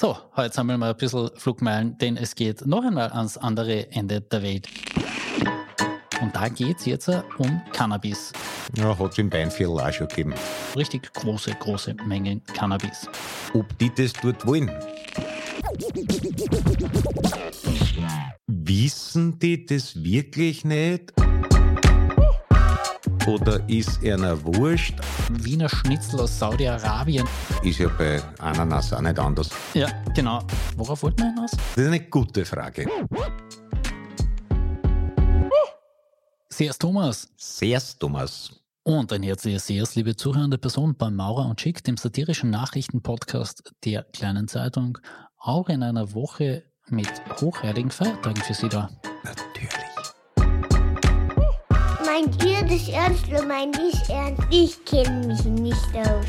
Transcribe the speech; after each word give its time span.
So, 0.00 0.16
heute 0.34 0.54
sammeln 0.54 0.80
wir 0.80 0.86
ein 0.86 0.96
bisschen 0.96 1.28
Flugmeilen, 1.36 1.98
denn 1.98 2.16
es 2.16 2.34
geht 2.34 2.64
noch 2.64 2.82
einmal 2.82 3.10
ans 3.10 3.36
andere 3.36 3.92
Ende 3.92 4.22
der 4.22 4.40
Welt. 4.40 4.66
Und 6.22 6.34
da 6.34 6.48
geht 6.48 6.78
es 6.78 6.86
jetzt 6.86 7.10
um 7.36 7.60
Cannabis. 7.74 8.32
Ja, 8.78 8.98
hat 8.98 9.12
es 9.12 9.18
im 9.18 9.30
Weinviertel 9.30 9.78
auch 9.78 9.92
schon 9.92 10.08
gegeben. 10.08 10.32
Richtig 10.74 11.12
große, 11.12 11.50
große 11.50 11.96
Mengen 12.06 12.42
Cannabis. 12.46 13.10
Ob 13.52 13.66
die 13.76 13.94
das 13.94 14.14
dort 14.14 14.46
wollen? 14.46 14.70
Wissen 18.46 19.38
die 19.38 19.66
das 19.66 20.02
wirklich 20.02 20.64
nicht? 20.64 21.12
Oder 23.26 23.60
ist 23.68 24.02
einer 24.04 24.42
wurscht? 24.44 24.94
Wiener 25.30 25.68
Schnitzel 25.68 26.20
aus 26.20 26.38
Saudi-Arabien. 26.38 27.26
Ist 27.62 27.78
ja 27.78 27.88
bei 27.88 28.22
Ananas 28.38 28.92
auch 28.92 29.00
nicht 29.00 29.18
anders. 29.18 29.50
Ja, 29.74 29.88
genau. 30.14 30.42
Worauf 30.76 31.02
wollten 31.02 31.18
wir 31.18 31.26
hinaus? 31.26 31.50
Das 31.50 31.76
ist 31.76 31.86
eine 31.86 32.00
gute 32.00 32.44
Frage. 32.44 32.86
Sehr 36.48 36.72
Thomas. 36.72 37.28
Sehr 37.36 37.80
Thomas. 37.98 38.52
Und 38.82 39.12
ein 39.12 39.22
herzliches 39.22 39.66
Sehr's, 39.66 39.94
liebe 39.94 40.16
zuhörende 40.16 40.58
Person 40.58 40.96
bei 40.96 41.10
Maurer 41.10 41.46
und 41.46 41.60
Schick, 41.60 41.84
dem 41.84 41.96
satirischen 41.96 42.50
Nachrichtenpodcast 42.50 43.74
der 43.84 44.04
kleinen 44.04 44.48
Zeitung. 44.48 44.98
Auch 45.36 45.68
in 45.68 45.82
einer 45.82 46.14
Woche 46.14 46.64
mit 46.88 47.10
hochheiligen 47.40 47.90
Feiertagen 47.90 48.42
für 48.42 48.54
Sie 48.54 48.68
da. 48.68 48.90
Natürlich. 49.22 49.79
Meint 52.20 52.44
ihr 52.44 52.62
das 52.64 52.86
ernst 52.90 53.28
oder 53.28 53.46
meint 53.46 53.78
ich 53.78 54.10
ernst? 54.10 54.42
Ich 54.50 54.84
kenne 54.84 55.26
mich 55.26 55.42
nicht 55.46 55.96
aus. 55.96 56.26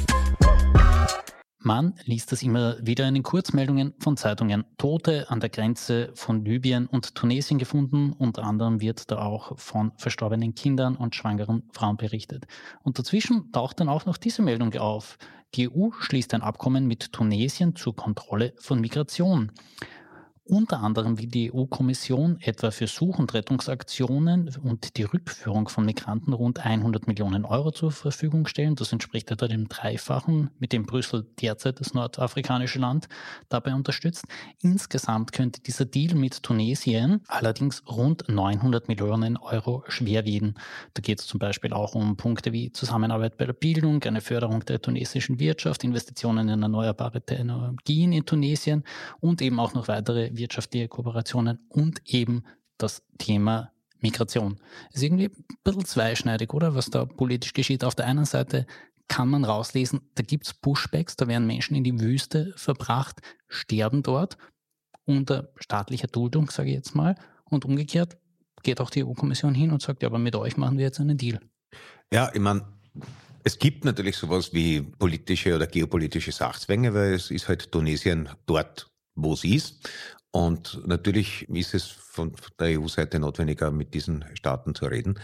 Man 1.59 1.95
liest 2.05 2.31
das 2.31 2.43
immer 2.43 2.77
wieder 2.81 3.05
in 3.09 3.15
den 3.15 3.23
Kurzmeldungen 3.23 3.93
von 3.99 4.15
Zeitungen. 4.15 4.63
Tote 4.77 5.29
an 5.29 5.41
der 5.41 5.49
Grenze 5.49 6.11
von 6.13 6.45
Libyen 6.45 6.87
und 6.87 7.13
Tunesien 7.13 7.59
gefunden. 7.59 8.13
Unter 8.13 8.45
anderem 8.45 8.79
wird 8.79 9.11
da 9.11 9.17
auch 9.17 9.59
von 9.59 9.91
verstorbenen 9.97 10.55
Kindern 10.55 10.95
und 10.95 11.13
schwangeren 11.13 11.63
Frauen 11.73 11.97
berichtet. 11.97 12.47
Und 12.83 12.97
dazwischen 12.97 13.51
taucht 13.51 13.81
dann 13.81 13.89
auch 13.89 14.05
noch 14.05 14.15
diese 14.15 14.41
Meldung 14.41 14.73
auf. 14.75 15.17
Die 15.55 15.69
EU 15.69 15.89
schließt 15.99 16.33
ein 16.33 16.41
Abkommen 16.41 16.87
mit 16.87 17.11
Tunesien 17.11 17.75
zur 17.75 17.97
Kontrolle 17.97 18.53
von 18.59 18.79
Migration. 18.79 19.51
Unter 20.51 20.81
anderem 20.81 21.17
will 21.17 21.27
die 21.27 21.49
EU-Kommission 21.53 22.37
etwa 22.41 22.71
für 22.71 22.85
Such- 22.85 23.19
und 23.19 23.33
Rettungsaktionen 23.33 24.53
und 24.61 24.97
die 24.97 25.03
Rückführung 25.03 25.69
von 25.69 25.85
Migranten 25.85 26.33
rund 26.33 26.65
100 26.65 27.07
Millionen 27.07 27.45
Euro 27.45 27.71
zur 27.71 27.93
Verfügung 27.93 28.45
stellen. 28.47 28.75
Das 28.75 28.91
entspricht 28.91 29.31
etwa 29.31 29.47
dem 29.47 29.69
Dreifachen, 29.69 30.49
mit 30.59 30.73
dem 30.73 30.85
Brüssel 30.85 31.25
derzeit 31.39 31.79
das 31.79 31.93
nordafrikanische 31.93 32.79
Land 32.79 33.07
dabei 33.47 33.73
unterstützt. 33.73 34.25
Insgesamt 34.61 35.31
könnte 35.31 35.61
dieser 35.61 35.85
Deal 35.85 36.15
mit 36.15 36.43
Tunesien 36.43 37.21
allerdings 37.29 37.83
rund 37.87 38.27
900 38.27 38.89
Millionen 38.89 39.37
Euro 39.37 39.85
schwer 39.87 40.25
wiegen. 40.25 40.55
Da 40.95 41.01
geht 41.01 41.21
es 41.21 41.27
zum 41.27 41.39
Beispiel 41.39 41.71
auch 41.71 41.95
um 41.95 42.17
Punkte 42.17 42.51
wie 42.51 42.73
Zusammenarbeit 42.73 43.37
bei 43.37 43.45
der 43.45 43.53
Bildung, 43.53 44.03
eine 44.03 44.19
Förderung 44.19 44.65
der 44.65 44.81
tunesischen 44.81 45.39
Wirtschaft, 45.39 45.85
Investitionen 45.85 46.49
in 46.49 46.61
erneuerbare 46.61 47.23
Energien 47.29 48.11
in 48.11 48.25
Tunesien 48.25 48.83
und 49.21 49.41
eben 49.41 49.57
auch 49.57 49.73
noch 49.73 49.87
weitere 49.87 50.40
wirtschaftliche 50.41 50.87
Kooperationen 50.87 51.59
und 51.69 52.01
eben 52.05 52.43
das 52.77 53.03
Thema 53.17 53.71
Migration. 53.99 54.59
Ist 54.91 55.03
irgendwie 55.03 55.27
ein 55.27 55.57
bisschen 55.63 55.85
zweischneidig, 55.85 56.53
oder? 56.53 56.75
Was 56.75 56.89
da 56.89 57.05
politisch 57.05 57.53
geschieht. 57.53 57.83
Auf 57.83 57.95
der 57.95 58.07
einen 58.07 58.25
Seite 58.25 58.65
kann 59.07 59.29
man 59.29 59.45
rauslesen, 59.45 60.01
da 60.15 60.23
gibt 60.23 60.47
es 60.47 60.53
Pushbacks, 60.53 61.15
da 61.15 61.27
werden 61.27 61.45
Menschen 61.45 61.75
in 61.75 61.83
die 61.83 61.99
Wüste 61.99 62.53
verbracht, 62.55 63.19
sterben 63.49 64.03
dort 64.03 64.37
unter 65.05 65.51
staatlicher 65.57 66.07
Duldung, 66.07 66.49
sage 66.49 66.69
ich 66.69 66.75
jetzt 66.75 66.95
mal. 66.95 67.15
Und 67.43 67.65
umgekehrt 67.65 68.17
geht 68.63 68.79
auch 68.79 68.89
die 68.89 69.03
EU-Kommission 69.03 69.53
hin 69.53 69.71
und 69.71 69.81
sagt, 69.81 70.01
ja, 70.01 70.07
aber 70.07 70.19
mit 70.19 70.35
euch 70.35 70.57
machen 70.57 70.77
wir 70.77 70.85
jetzt 70.85 70.99
einen 70.99 71.17
Deal. 71.17 71.39
Ja, 72.13 72.31
ich 72.33 72.39
meine, 72.39 72.65
es 73.43 73.59
gibt 73.59 73.85
natürlich 73.85 74.17
sowas 74.17 74.53
wie 74.53 74.81
politische 74.81 75.55
oder 75.55 75.67
geopolitische 75.67 76.31
Sachzwänge, 76.31 76.93
weil 76.93 77.13
es 77.13 77.31
ist 77.31 77.47
halt 77.47 77.71
Tunesien 77.71 78.29
dort, 78.45 78.89
wo 79.15 79.33
es 79.33 79.43
ist. 79.43 79.89
Und 80.31 80.81
natürlich 80.87 81.47
ist 81.49 81.73
es 81.73 81.87
von 81.87 82.33
der 82.59 82.79
EU-Seite 82.79 83.19
notwendiger, 83.19 83.71
mit 83.71 83.93
diesen 83.93 84.25
Staaten 84.33 84.73
zu 84.75 84.85
reden. 84.85 85.19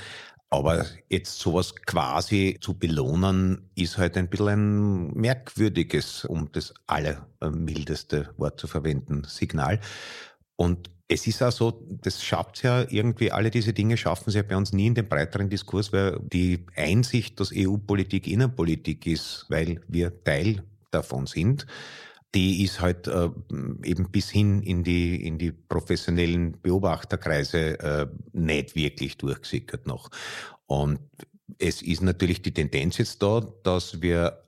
Aber 0.49 0.85
jetzt 1.09 1.39
sowas 1.39 1.75
quasi 1.75 2.57
zu 2.61 2.73
belohnen, 2.73 3.69
ist 3.75 3.97
halt 3.97 4.15
ein 4.17 4.29
bisschen 4.29 4.47
ein 4.47 5.13
merkwürdiges, 5.13 6.23
um 6.23 6.51
das 6.51 6.73
allermildeste 6.87 8.33
Wort 8.37 8.59
zu 8.59 8.67
verwenden, 8.67 9.23
Signal. 9.25 9.79
Und 10.55 10.89
es 11.09 11.27
ist 11.27 11.41
auch 11.41 11.51
so, 11.51 11.85
das 12.01 12.23
schafft 12.23 12.63
ja 12.63 12.85
irgendwie, 12.89 13.31
alle 13.31 13.49
diese 13.49 13.73
Dinge 13.73 13.97
schaffen 13.97 14.31
sie 14.31 14.37
ja 14.37 14.43
bei 14.43 14.57
uns 14.57 14.73
nie 14.73 14.87
in 14.87 14.95
den 14.95 15.07
breiteren 15.07 15.49
Diskurs, 15.49 15.93
weil 15.93 16.19
die 16.21 16.65
Einsicht, 16.75 17.39
dass 17.39 17.51
EU-Politik 17.53 18.27
Innenpolitik 18.27 19.05
ist, 19.05 19.45
weil 19.49 19.81
wir 19.87 20.23
Teil 20.23 20.63
davon 20.91 21.25
sind, 21.25 21.65
die 22.35 22.63
ist 22.63 22.81
halt 22.81 23.07
äh, 23.07 23.29
eben 23.83 24.11
bis 24.11 24.29
hin 24.29 24.61
in 24.61 24.83
die, 24.83 25.25
in 25.25 25.37
die 25.37 25.51
professionellen 25.51 26.59
Beobachterkreise 26.61 27.79
äh, 27.79 28.07
nicht 28.33 28.75
wirklich 28.75 29.17
durchgesickert 29.17 29.87
noch. 29.87 30.09
Und 30.65 30.99
es 31.59 31.81
ist 31.81 32.01
natürlich 32.01 32.41
die 32.41 32.53
Tendenz 32.53 32.97
jetzt 32.97 33.23
da, 33.23 33.41
dass 33.63 34.01
wir 34.01 34.43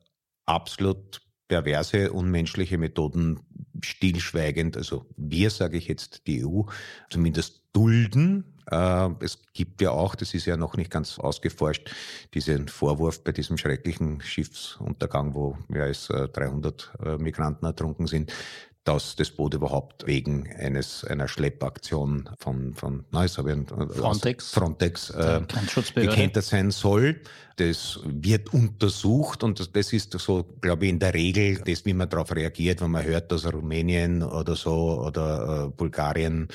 absolut 0.46 1.22
perverse, 1.48 2.12
unmenschliche 2.12 2.78
Methoden 2.78 3.40
stillschweigend, 3.82 4.78
also 4.78 5.06
wir, 5.16 5.50
sage 5.50 5.78
ich 5.78 5.88
jetzt, 5.88 6.28
die 6.28 6.46
EU, 6.46 6.64
zumindest 7.10 7.64
dulden, 7.74 8.44
es 8.72 9.40
gibt 9.54 9.82
ja 9.82 9.92
auch, 9.92 10.16
das 10.16 10.34
ist 10.34 10.46
ja 10.46 10.58
noch 10.58 10.78
nicht 10.78 10.92
ganz 10.92 11.20
ausgeforscht, 11.20 11.90
diesen 12.34 12.68
Vorwurf 12.68 13.24
bei 13.24 13.32
diesem 13.32 13.58
schrecklichen 13.58 14.22
Schiffsuntergang, 14.22 15.34
wo 15.34 15.58
mehr 15.68 15.84
als 15.84 16.08
300 16.08 16.92
äh, 17.04 17.18
Migranten 17.18 17.66
ertrunken 17.66 18.08
sind, 18.08 18.32
dass 18.90 19.16
das 19.16 19.30
Boot 19.30 19.54
überhaupt 19.54 20.08
wegen 20.08 20.52
eines 20.58 21.04
einer 21.04 21.28
Schleppaktion 21.28 22.30
von 22.40 22.74
von 22.74 23.06
na, 23.12 23.24
jetzt 23.24 23.38
habe 23.38 23.50
ich 23.52 23.56
einen, 23.58 23.90
Frontex, 23.90 24.52
Frontex 24.52 25.10
äh, 25.12 25.42
gekentert 25.94 26.46
sein 26.46 26.72
soll. 26.72 27.22
Das 27.58 28.00
wird 28.06 28.54
untersucht 28.54 29.44
und 29.44 29.60
das, 29.60 29.72
das 29.72 29.92
ist 29.92 30.18
so, 30.18 30.44
glaube 30.62 30.86
ich, 30.86 30.92
in 30.92 31.00
der 31.00 31.14
Regel 31.14 31.62
das, 31.66 31.86
wie 31.86 31.94
man 31.94 32.10
darauf 32.10 32.34
reagiert, 32.34 32.82
wenn 32.82 32.92
man 32.92 33.04
hört, 33.04 33.32
dass 33.32 33.52
Rumänien 33.52 34.24
oder 34.24 34.56
so 34.56 35.04
oder 35.06 35.66
äh, 35.66 35.70
Bulgarien 35.70 36.48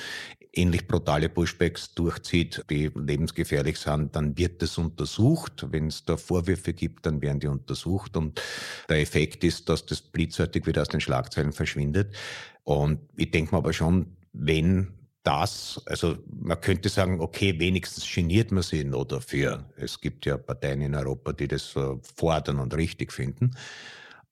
ähnlich 0.55 0.87
brutale 0.87 1.29
Pushbacks 1.29 1.93
durchzieht, 1.93 2.63
die 2.69 2.91
lebensgefährlich 2.95 3.77
sind, 3.77 4.15
dann 4.15 4.37
wird 4.37 4.61
das 4.61 4.77
untersucht. 4.77 5.65
Wenn 5.71 5.87
es 5.87 6.05
da 6.05 6.17
Vorwürfe 6.17 6.73
gibt, 6.73 7.05
dann 7.05 7.21
werden 7.21 7.39
die 7.39 7.47
untersucht 7.47 8.17
und 8.17 8.41
der 8.89 9.01
Effekt 9.01 9.43
ist, 9.43 9.69
dass 9.69 9.85
das 9.85 10.01
blitzartig 10.01 10.65
wieder 10.65 10.81
aus 10.81 10.89
den 10.89 11.01
Schlagzeilen 11.01 11.51
verschwindet. 11.51 12.15
Und 12.63 12.99
ich 13.15 13.31
denke 13.31 13.53
mir 13.53 13.59
aber 13.59 13.73
schon, 13.73 14.17
wenn 14.33 14.93
das, 15.23 15.81
also 15.87 16.17
man 16.27 16.61
könnte 16.61 16.87
sagen, 16.89 17.19
okay, 17.19 17.59
wenigstens 17.59 18.05
geniert 18.13 18.51
man 18.51 18.63
sich 18.63 18.85
noch 18.85 19.05
dafür. 19.05 19.65
Es 19.75 19.99
gibt 19.99 20.25
ja 20.25 20.37
Parteien 20.37 20.81
in 20.81 20.95
Europa, 20.95 21.33
die 21.33 21.47
das 21.47 21.73
fordern 22.15 22.59
und 22.59 22.75
richtig 22.75 23.11
finden. 23.11 23.51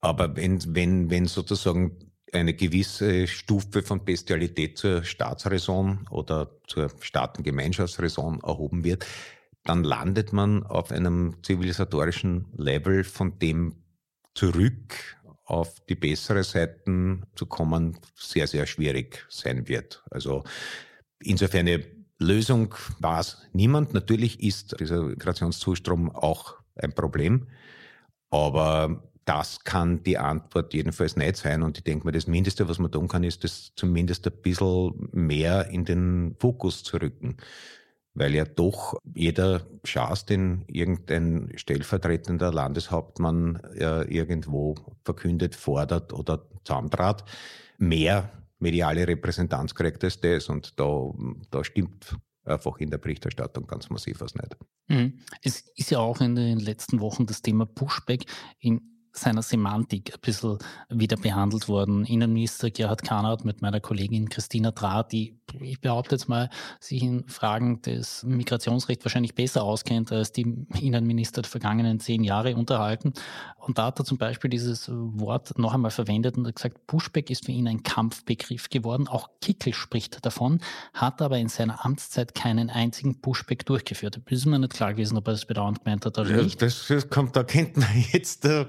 Aber 0.00 0.36
wenn, 0.36 0.62
wenn, 0.74 1.10
wenn 1.10 1.26
sozusagen 1.26 1.96
eine 2.34 2.54
gewisse 2.54 3.26
Stufe 3.26 3.82
von 3.82 4.04
Bestialität 4.04 4.78
zur 4.78 5.04
Staatsräson 5.04 6.06
oder 6.10 6.50
zur 6.66 6.90
Staatengemeinschaftsräson 7.00 8.40
erhoben 8.42 8.84
wird, 8.84 9.06
dann 9.64 9.84
landet 9.84 10.32
man 10.32 10.62
auf 10.64 10.90
einem 10.90 11.36
zivilisatorischen 11.42 12.46
Level, 12.56 13.04
von 13.04 13.38
dem 13.38 13.76
zurück 14.34 14.94
auf 15.44 15.80
die 15.86 15.94
bessere 15.94 16.42
Seiten 16.42 17.24
zu 17.34 17.46
kommen 17.46 17.98
sehr, 18.14 18.46
sehr 18.46 18.66
schwierig 18.66 19.26
sein 19.28 19.68
wird. 19.68 20.02
Also 20.10 20.44
insofern 21.20 21.68
eine 21.68 21.84
Lösung 22.18 22.74
war 22.98 23.20
es 23.20 23.38
niemand. 23.52 23.92
Natürlich 23.94 24.42
ist 24.42 24.78
dieser 24.80 25.02
Migrationszustrom 25.02 26.10
auch 26.10 26.56
ein 26.76 26.94
Problem, 26.94 27.48
aber 28.30 29.02
das 29.24 29.64
kann 29.64 30.02
die 30.02 30.18
Antwort 30.18 30.74
jedenfalls 30.74 31.16
nicht 31.16 31.36
sein. 31.36 31.62
Und 31.62 31.78
ich 31.78 31.84
denke 31.84 32.06
mir, 32.06 32.12
das 32.12 32.26
Mindeste, 32.26 32.68
was 32.68 32.78
man 32.78 32.92
tun 32.92 33.08
kann, 33.08 33.24
ist 33.24 33.44
das 33.44 33.72
zumindest 33.74 34.26
ein 34.26 34.32
bisschen 34.42 35.08
mehr 35.12 35.68
in 35.68 35.84
den 35.84 36.36
Fokus 36.38 36.82
zu 36.82 36.98
rücken. 36.98 37.36
Weil 38.14 38.34
ja 38.34 38.44
doch 38.44 38.98
jeder 39.14 39.62
Schaß, 39.82 40.26
den 40.26 40.64
irgendein 40.68 41.52
stellvertretender 41.56 42.52
Landeshauptmann 42.52 43.60
äh, 43.76 44.02
irgendwo 44.02 44.76
verkündet, 45.04 45.56
fordert 45.56 46.12
oder 46.12 46.46
zusammentrat, 46.64 47.24
mehr 47.78 48.30
mediale 48.58 49.08
Repräsentanz 49.08 49.74
kriegt 49.74 50.04
als 50.04 50.20
das. 50.20 50.48
Und 50.48 50.78
da, 50.78 51.10
da 51.50 51.64
stimmt 51.64 52.16
einfach 52.44 52.78
in 52.78 52.90
der 52.90 52.98
Berichterstattung 52.98 53.66
ganz 53.66 53.90
massiv 53.90 54.20
was 54.20 54.34
nicht. 54.34 54.56
Mhm. 54.88 55.20
Es 55.42 55.64
ist 55.76 55.90
ja 55.90 55.98
auch 55.98 56.20
in 56.20 56.34
den 56.34 56.60
letzten 56.60 57.00
Wochen 57.00 57.26
das 57.26 57.42
Thema 57.42 57.66
Pushback 57.66 58.26
in 58.60 58.93
seiner 59.16 59.42
Semantik 59.42 60.12
ein 60.12 60.20
bisschen 60.20 60.58
wieder 60.88 61.16
behandelt 61.16 61.68
worden. 61.68 62.04
Innenminister 62.04 62.70
Gerhard 62.70 63.02
Kahnert 63.04 63.44
mit 63.44 63.62
meiner 63.62 63.80
Kollegin 63.80 64.28
Christina 64.28 64.72
Draht, 64.72 65.12
die, 65.12 65.38
ich 65.60 65.80
behaupte 65.80 66.16
jetzt 66.16 66.28
mal, 66.28 66.50
sich 66.80 67.02
in 67.02 67.26
Fragen 67.28 67.80
des 67.82 68.24
Migrationsrechts 68.24 69.04
wahrscheinlich 69.04 69.34
besser 69.34 69.62
auskennt 69.62 70.10
als 70.10 70.32
die 70.32 70.66
Innenminister 70.80 71.42
der 71.42 71.50
vergangenen 71.50 72.00
zehn 72.00 72.24
Jahre 72.24 72.56
unterhalten. 72.56 73.12
Und 73.58 73.78
da 73.78 73.86
hat 73.86 73.98
er 73.98 74.04
zum 74.04 74.18
Beispiel 74.18 74.50
dieses 74.50 74.90
Wort 74.90 75.58
noch 75.58 75.72
einmal 75.72 75.90
verwendet 75.90 76.36
und 76.36 76.54
gesagt, 76.54 76.86
Pushback 76.86 77.30
ist 77.30 77.46
für 77.46 77.52
ihn 77.52 77.68
ein 77.68 77.82
Kampfbegriff 77.82 78.68
geworden. 78.68 79.08
Auch 79.08 79.30
Kickel 79.40 79.72
spricht 79.72 80.24
davon, 80.26 80.60
hat 80.92 81.22
aber 81.22 81.38
in 81.38 81.48
seiner 81.48 81.84
Amtszeit 81.84 82.34
keinen 82.34 82.68
einzigen 82.68 83.20
Pushback 83.20 83.64
durchgeführt. 83.64 84.20
Da 84.22 84.34
ist 84.34 84.44
mir 84.44 84.58
nicht 84.58 84.74
klar 84.74 84.92
gewesen, 84.92 85.16
ob 85.16 85.28
er 85.28 85.32
das 85.32 85.46
bedauernd 85.46 85.84
gemeint 85.84 86.04
hat 86.04 86.18
oder 86.18 86.30
ja, 86.30 86.42
nicht. 86.42 86.60
Das 86.60 86.88
kommt, 87.08 87.36
da 87.36 87.44
kennt 87.44 87.76
man 87.76 87.88
jetzt. 88.12 88.44
Äh, 88.44 88.66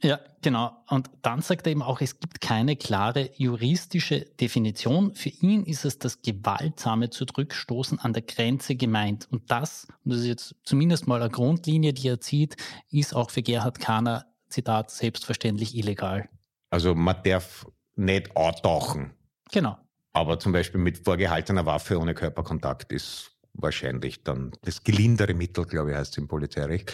ja, 0.00 0.20
genau. 0.42 0.76
Und 0.88 1.10
dann 1.22 1.42
sagt 1.42 1.66
er 1.66 1.72
eben 1.72 1.82
auch, 1.82 2.00
es 2.00 2.20
gibt 2.20 2.40
keine 2.40 2.76
klare 2.76 3.30
juristische 3.36 4.20
Definition. 4.40 5.14
Für 5.14 5.30
ihn 5.30 5.64
ist 5.64 5.84
es 5.84 5.98
das 5.98 6.22
gewaltsame 6.22 7.10
Zurückstoßen 7.10 7.98
an 7.98 8.12
der 8.12 8.22
Grenze 8.22 8.76
gemeint. 8.76 9.26
Und 9.30 9.50
das, 9.50 9.88
und 10.04 10.12
das 10.12 10.20
ist 10.20 10.26
jetzt 10.26 10.54
zumindest 10.62 11.08
mal 11.08 11.20
eine 11.20 11.30
Grundlinie, 11.30 11.92
die 11.92 12.08
er 12.08 12.20
zieht, 12.20 12.56
ist 12.90 13.14
auch 13.14 13.30
für 13.30 13.42
Gerhard 13.42 13.80
Kahner, 13.80 14.26
Zitat, 14.48 14.90
selbstverständlich 14.90 15.76
illegal. 15.76 16.28
Also 16.70 16.94
man 16.94 17.16
darf 17.24 17.66
nicht 17.96 18.36
antauchen. 18.36 19.14
Genau. 19.50 19.76
Aber 20.12 20.38
zum 20.38 20.52
Beispiel 20.52 20.80
mit 20.80 20.98
vorgehaltener 20.98 21.66
Waffe 21.66 21.98
ohne 21.98 22.14
Körperkontakt 22.14 22.92
ist 22.92 23.37
wahrscheinlich 23.58 24.22
dann 24.22 24.52
das 24.62 24.82
gelindere 24.82 25.34
Mittel, 25.34 25.64
glaube 25.64 25.90
ich, 25.90 25.96
heißt 25.96 26.12
es 26.12 26.18
im 26.18 26.28
Polizeirecht. 26.28 26.92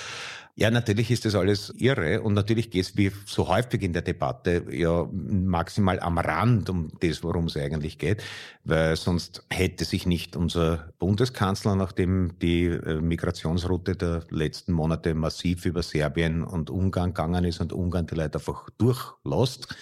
Ja, 0.56 0.70
natürlich 0.70 1.11
ist 1.11 1.25
das 1.25 1.34
alles 1.34 1.75
irre 1.78 2.22
und 2.22 2.34
natürlich 2.34 2.70
geht 2.70 2.84
es 2.84 2.96
wie 2.96 3.11
so 3.26 3.49
häufig 3.49 3.82
in 3.82 3.93
der 3.93 4.02
Debatte 4.02 4.64
ja 4.70 5.08
maximal 5.11 5.99
am 5.99 6.16
Rand 6.19 6.70
um 6.70 6.93
das, 7.00 7.25
worum 7.25 7.46
es 7.46 7.56
eigentlich 7.56 7.99
geht, 7.99 8.22
weil 8.62 8.94
sonst 8.94 9.44
hätte 9.50 9.84
sich 9.84 10.06
nicht 10.06 10.37
unser 10.37 10.93
Bundeskanzler, 11.00 11.75
nachdem 11.75 12.38
die 12.38 12.66
äh, 12.66 13.00
Migrationsroute 13.00 13.96
der 13.96 14.22
letzten 14.31 14.72
Monate 14.72 15.14
massiv 15.14 15.66
über 15.66 15.82
Serbien 15.82 16.44
und 16.44 16.70
Ungarn 16.70 17.11
gegangen 17.11 17.44
ist 17.44 17.61
und 17.61 17.72
Ungarn 17.72 18.06
die 18.06 18.14
Leute 18.14 18.38
einfach 18.38 18.70
durchlässt, 18.78 19.75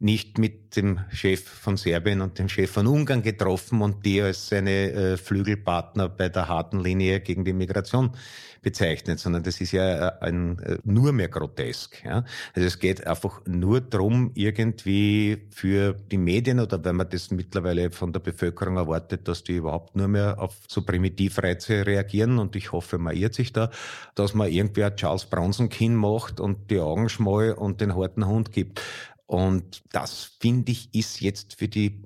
nicht 0.00 0.38
mit 0.38 0.76
dem 0.76 1.00
Chef 1.10 1.42
von 1.44 1.76
Serbien 1.76 2.22
und 2.22 2.38
dem 2.38 2.48
Chef 2.48 2.70
von 2.70 2.86
Ungarn 2.86 3.22
getroffen 3.22 3.82
und 3.82 4.04
die 4.04 4.22
als 4.22 4.48
seine 4.48 4.92
äh, 4.92 5.16
Flügelpartner 5.18 6.08
bei 6.08 6.30
der 6.30 6.48
harten 6.48 6.80
Linie 6.80 7.20
gegen 7.20 7.44
die 7.44 7.52
Migration 7.52 8.12
bezeichnet, 8.62 9.18
sondern 9.18 9.42
das 9.42 9.60
ist 9.60 9.72
ja 9.72 10.08
äh, 10.08 10.12
ein, 10.20 10.58
äh, 10.60 10.78
nur 10.84 11.12
mehr 11.12 11.28
grotesk. 11.28 12.02
Ja? 12.04 12.24
Also 12.54 12.66
es 12.66 12.78
geht 12.78 13.06
einfach 13.06 13.42
nur 13.46 13.82
drum, 13.82 14.30
irgendwie 14.34 15.46
für 15.50 15.92
die 15.92 16.18
Medien 16.18 16.60
oder 16.60 16.82
wenn 16.82 16.96
man 16.96 17.08
das 17.10 17.30
mittlerweile 17.30 17.90
von 17.90 18.12
der 18.12 18.20
Bevölkerung 18.20 18.78
erwartet, 18.78 19.28
dass 19.28 19.44
die 19.44 19.56
überhaupt 19.56 19.96
nur 19.96 20.08
mehr 20.08 20.38
auf 20.38 20.56
so 20.66 20.82
Primitivreize 20.82 21.86
reagieren 21.86 22.38
und 22.38 22.56
ich 22.56 22.72
hoffe, 22.72 22.96
man 22.96 23.14
irrt 23.14 23.34
sich 23.34 23.52
da, 23.52 23.70
dass 24.14 24.32
man 24.32 24.48
irgendwer 24.48 24.96
Charles 24.96 25.26
Bronson 25.26 25.68
Kinn 25.68 25.94
macht 25.94 26.40
und 26.40 26.70
die 26.70 26.80
Augen 26.80 27.10
schmal 27.10 27.52
und 27.52 27.82
den 27.82 27.94
harten 27.94 28.26
Hund 28.26 28.52
gibt. 28.52 28.80
Und 29.30 29.82
das, 29.92 30.32
finde 30.40 30.72
ich, 30.72 30.92
ist 30.92 31.20
jetzt 31.20 31.54
für 31.54 31.68
die 31.68 32.02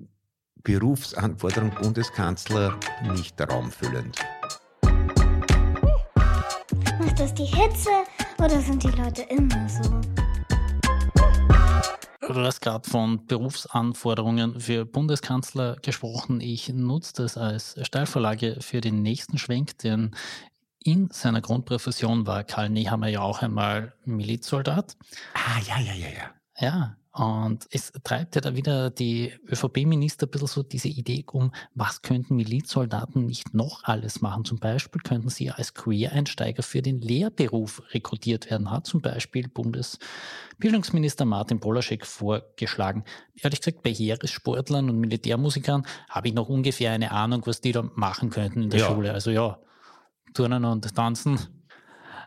Berufsanforderung 0.63 1.71
Bundeskanzler 1.71 2.79
nicht 3.15 3.41
raumfüllend. 3.41 4.19
Macht 6.99 7.19
das 7.19 7.33
die 7.33 7.47
Hitze 7.47 7.89
oder 8.37 8.61
sind 8.61 8.83
die 8.83 8.89
Leute 8.89 9.23
immer 9.23 9.67
so? 9.71 10.03
Du 12.21 12.41
hast 12.43 12.61
gerade 12.61 12.87
von 12.91 13.25
Berufsanforderungen 13.25 14.61
für 14.61 14.85
Bundeskanzler 14.85 15.77
gesprochen. 15.77 16.43
Ich 16.43 16.69
nutze 16.75 17.23
das 17.23 17.39
als 17.39 17.79
Steilvorlage 17.87 18.59
für 18.61 18.83
den 18.83 19.01
nächsten 19.01 19.39
Schwenk, 19.39 19.79
denn 19.79 20.15
in 20.79 21.09
seiner 21.11 21.41
Grundprofession 21.41 22.27
war 22.27 22.45
Karl 22.45 22.69
Nehammer 22.69 23.09
ja 23.09 23.23
auch 23.23 23.41
einmal 23.41 23.95
Milizsoldat. 24.05 24.99
Ah, 25.33 25.59
ja, 25.67 25.81
ja, 25.81 25.95
ja, 25.95 26.09
ja. 26.09 26.31
Ja, 26.61 26.97
und 27.15 27.69
es 27.71 27.93
treibt 28.03 28.35
ja 28.35 28.41
da 28.41 28.57
wieder 28.57 28.91
die 28.91 29.33
ÖVP-Minister 29.49 30.27
ein 30.27 30.31
bisschen 30.31 30.49
so 30.49 30.63
diese 30.65 30.89
Idee 30.89 31.25
um, 31.31 31.53
was 31.73 32.03
könnten 32.03 32.35
Milizsoldaten 32.35 33.25
nicht 33.25 33.55
noch 33.55 33.85
alles 33.85 34.21
machen? 34.21 34.45
Zum 34.45 34.59
Beispiel 34.59 35.01
könnten 35.01 35.29
sie 35.29 35.49
als 35.53 35.75
Quereinsteiger 35.75 36.65
für 36.65 36.83
den 36.83 37.01
Lehrberuf 37.01 37.83
rekrutiert 37.93 38.51
werden, 38.51 38.73
hat 38.73 38.89
zum 38.89 39.01
Beispiel 39.01 39.47
Bundesbildungsminister 39.47 41.25
Martin 41.25 41.61
Polaschek 41.61 42.05
vorgeschlagen. 42.05 43.05
Ehrlich 43.37 43.61
gesagt, 43.61 43.85
bei 43.85 43.95
Heeressportlern 43.95 44.91
und 44.91 44.99
Militärmusikern 44.99 45.87
habe 46.09 46.27
ich 46.27 46.35
noch 46.35 46.49
ungefähr 46.49 46.91
eine 46.91 47.13
Ahnung, 47.13 47.43
was 47.47 47.61
die 47.61 47.71
da 47.71 47.89
machen 47.95 48.31
könnten 48.31 48.65
in 48.65 48.71
der 48.71 48.81
ja. 48.81 48.87
Schule. 48.87 49.13
Also 49.13 49.31
ja, 49.31 49.61
Turnen 50.33 50.65
und 50.65 50.93
Tanzen 50.97 51.39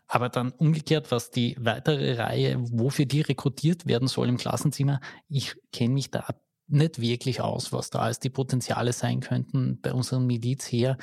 aber 0.08 0.30
dann 0.30 0.52
umgekehrt, 0.52 1.12
was 1.12 1.32
die 1.32 1.56
weitere 1.60 2.14
Reihe, 2.14 2.58
wofür 2.60 3.06
die 3.06 3.22
rekrutiert 3.22 3.86
werden 3.86 4.08
soll 4.08 4.30
im 4.30 4.38
Klassenzimmer, 4.38 5.00
ich 5.28 5.56
kenne 5.72 5.94
mich 5.94 6.12
da 6.12 6.26
nicht 6.68 7.00
wirklich 7.00 7.42
aus, 7.42 7.72
was 7.72 7.90
da 7.90 8.00
als 8.00 8.20
die 8.20 8.30
Potenziale 8.30 8.94
sein 8.94 9.20
könnten 9.20 9.80
bei 9.82 9.94
unserem 9.94 10.26
Milizheer. 10.28 10.98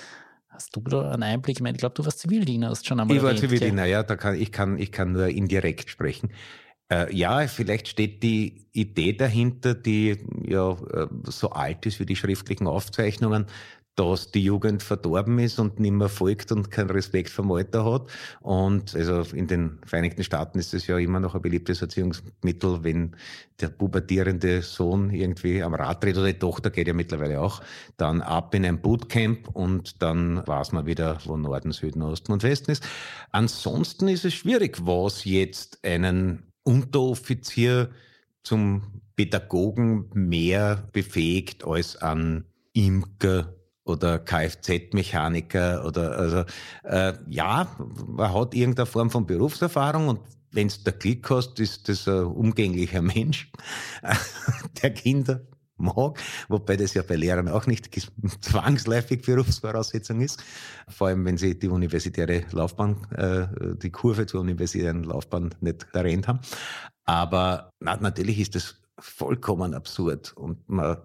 Hast 0.49 0.77
du 0.77 0.81
da 0.81 1.11
einen 1.11 1.23
Einblick? 1.23 1.57
Ich 1.57 1.63
meine, 1.63 1.77
ich 1.77 1.81
glaube, 1.81 1.95
du 1.95 2.05
warst 2.05 2.21
Zivildiener, 2.21 2.71
hast 2.71 2.87
schon 2.87 3.01
einmal 3.01 3.17
Ich 3.17 3.23
war 3.23 3.35
Zivildiener, 3.35 3.87
ja, 3.87 4.03
da 4.03 4.17
kann, 4.17 4.37
ich, 4.37 4.53
kann, 4.53 4.79
ich 4.79 4.93
kann 4.93 5.13
nur 5.13 5.29
indirekt 5.29 5.91
sprechen. 5.91 6.31
Äh, 6.93 7.15
ja, 7.15 7.47
vielleicht 7.49 7.89
steht 7.89 8.23
die 8.23 8.69
Idee 8.73 9.15
dahinter, 9.15 9.75
die 9.75 10.19
ja 10.47 10.73
äh, 10.73 11.09
so 11.25 11.51
alt 11.51 11.87
ist 11.87 11.99
wie 11.99 12.07
die 12.07 12.17
schriftlichen 12.17 12.67
Aufzeichnungen, 12.67 13.47
dass 13.97 14.33
die 14.33 14.43
Jugend 14.43 14.83
verdorben 14.83 15.39
ist 15.39 15.59
und 15.59 15.79
nicht 15.79 15.93
mehr 15.93 16.09
folgt 16.09 16.51
und 16.51 16.71
keinen 16.71 16.91
Respekt 16.91 17.31
vom 17.31 17.53
Alter 17.53 17.85
hat. 17.85 18.11
Und 18.41 18.95
also 18.95 19.23
in 19.35 19.47
den 19.47 19.79
Vereinigten 19.87 20.25
Staaten 20.25 20.59
ist 20.59 20.75
es 20.75 20.87
ja 20.87 20.99
immer 20.99 21.21
noch 21.21 21.35
ein 21.35 21.43
beliebtes 21.43 21.81
Erziehungsmittel, 21.81 22.83
wenn 22.83 23.15
der 23.61 23.69
pubertierende 23.69 24.63
Sohn 24.63 25.11
irgendwie 25.11 25.63
am 25.63 25.75
Rad 25.75 26.03
dreht 26.03 26.17
oder 26.17 26.33
die 26.33 26.39
Tochter 26.39 26.71
geht 26.71 26.89
ja 26.89 26.95
mittlerweile 26.95 27.41
auch, 27.41 27.63
dann 27.97 28.21
ab 28.21 28.55
in 28.55 28.65
ein 28.65 28.81
Bootcamp 28.81 29.49
und 29.53 30.03
dann 30.03 30.45
weiß 30.45 30.73
man 30.73 30.87
wieder, 30.87 31.19
wo 31.25 31.37
Norden, 31.37 31.71
Süden, 31.71 32.03
Osten 32.03 32.33
und 32.33 32.43
Westen 32.43 32.73
ist. 32.73 32.85
Ansonsten 33.31 34.09
ist 34.09 34.25
es 34.25 34.35
schwierig, 34.35 34.79
was 34.85 35.25
jetzt 35.25 35.85
einen 35.85 36.51
Unteroffizier 36.65 37.91
zum 38.43 39.01
Pädagogen 39.15 40.11
mehr 40.15 40.89
befähigt 40.93 41.65
als 41.65 41.97
an 41.97 42.47
Imker 42.73 43.55
oder 43.85 44.19
Kfz-Mechaniker 44.19 45.85
oder 45.85 46.17
also 46.17 46.45
äh, 46.85 47.15
ja, 47.29 47.69
man 48.07 48.33
hat 48.33 48.55
irgendeine 48.55 48.87
Form 48.87 49.11
von 49.11 49.27
Berufserfahrung 49.27 50.09
und 50.09 50.21
wenn 50.53 50.69
du 50.69 50.93
Glück 50.93 51.31
hast, 51.31 51.59
ist 51.59 51.89
das 51.89 52.07
ein 52.09 52.25
umgänglicher 52.25 53.03
Mensch, 53.03 53.51
der 54.83 54.91
Kinder 54.93 55.41
mag, 55.77 56.21
wobei 56.49 56.77
das 56.77 56.95
ja 56.95 57.03
bei 57.03 57.17
Lehrern 57.17 57.49
auch 57.49 57.67
nicht 57.67 57.91
zwangsläufig 58.41 59.23
Berufsvoraussetzung 59.23 60.21
ist, 60.21 60.43
vor 60.89 61.09
allem 61.09 61.25
wenn 61.25 61.37
sie 61.37 61.59
die 61.59 61.69
universitäre 61.69 62.45
Laufbahn, 62.53 63.05
äh, 63.11 63.77
die 63.77 63.91
Kurve 63.91 64.27
zur 64.27 64.41
universitären 64.41 65.03
Laufbahn 65.03 65.55
nicht 65.61 65.87
errennt 65.93 66.29
haben. 66.29 66.41
Aber 67.05 67.73
na, 67.81 67.97
natürlich 67.97 68.39
ist 68.39 68.55
das 68.55 68.77
vollkommen 68.99 69.75
absurd 69.75 70.33
und 70.37 70.69
man 70.69 70.99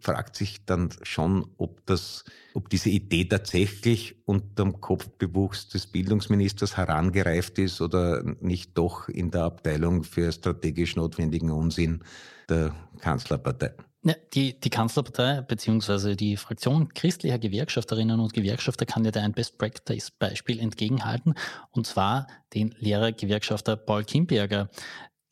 fragt 0.00 0.36
sich 0.36 0.64
dann 0.64 0.90
schon, 1.02 1.46
ob 1.56 1.84
das, 1.86 2.24
ob 2.54 2.68
diese 2.68 2.90
Idee 2.90 3.24
tatsächlich 3.24 4.16
unterm 4.26 4.80
Kopfbewuchs 4.80 5.68
des 5.68 5.86
Bildungsministers 5.86 6.76
herangereift 6.76 7.58
ist 7.58 7.80
oder 7.80 8.22
nicht 8.40 8.76
doch 8.76 9.08
in 9.08 9.30
der 9.30 9.42
Abteilung 9.42 10.02
für 10.04 10.32
strategisch 10.32 10.96
notwendigen 10.96 11.50
Unsinn 11.50 12.02
der 12.48 12.74
Kanzlerpartei. 13.00 13.74
Ja, 14.02 14.14
die, 14.32 14.58
die 14.58 14.70
Kanzlerpartei 14.70 15.42
bzw. 15.42 16.16
die 16.16 16.38
Fraktion 16.38 16.88
christlicher 16.94 17.38
Gewerkschafterinnen 17.38 18.18
und 18.18 18.32
Gewerkschafter 18.32 18.86
kann 18.86 19.04
ja 19.04 19.10
da 19.10 19.20
ein 19.20 19.32
Best-Practice-Beispiel 19.32 20.58
entgegenhalten, 20.58 21.34
und 21.70 21.86
zwar 21.86 22.26
den 22.54 22.74
Lehrergewerkschafter 22.78 23.76
Paul 23.76 24.04
Kimberger. 24.04 24.70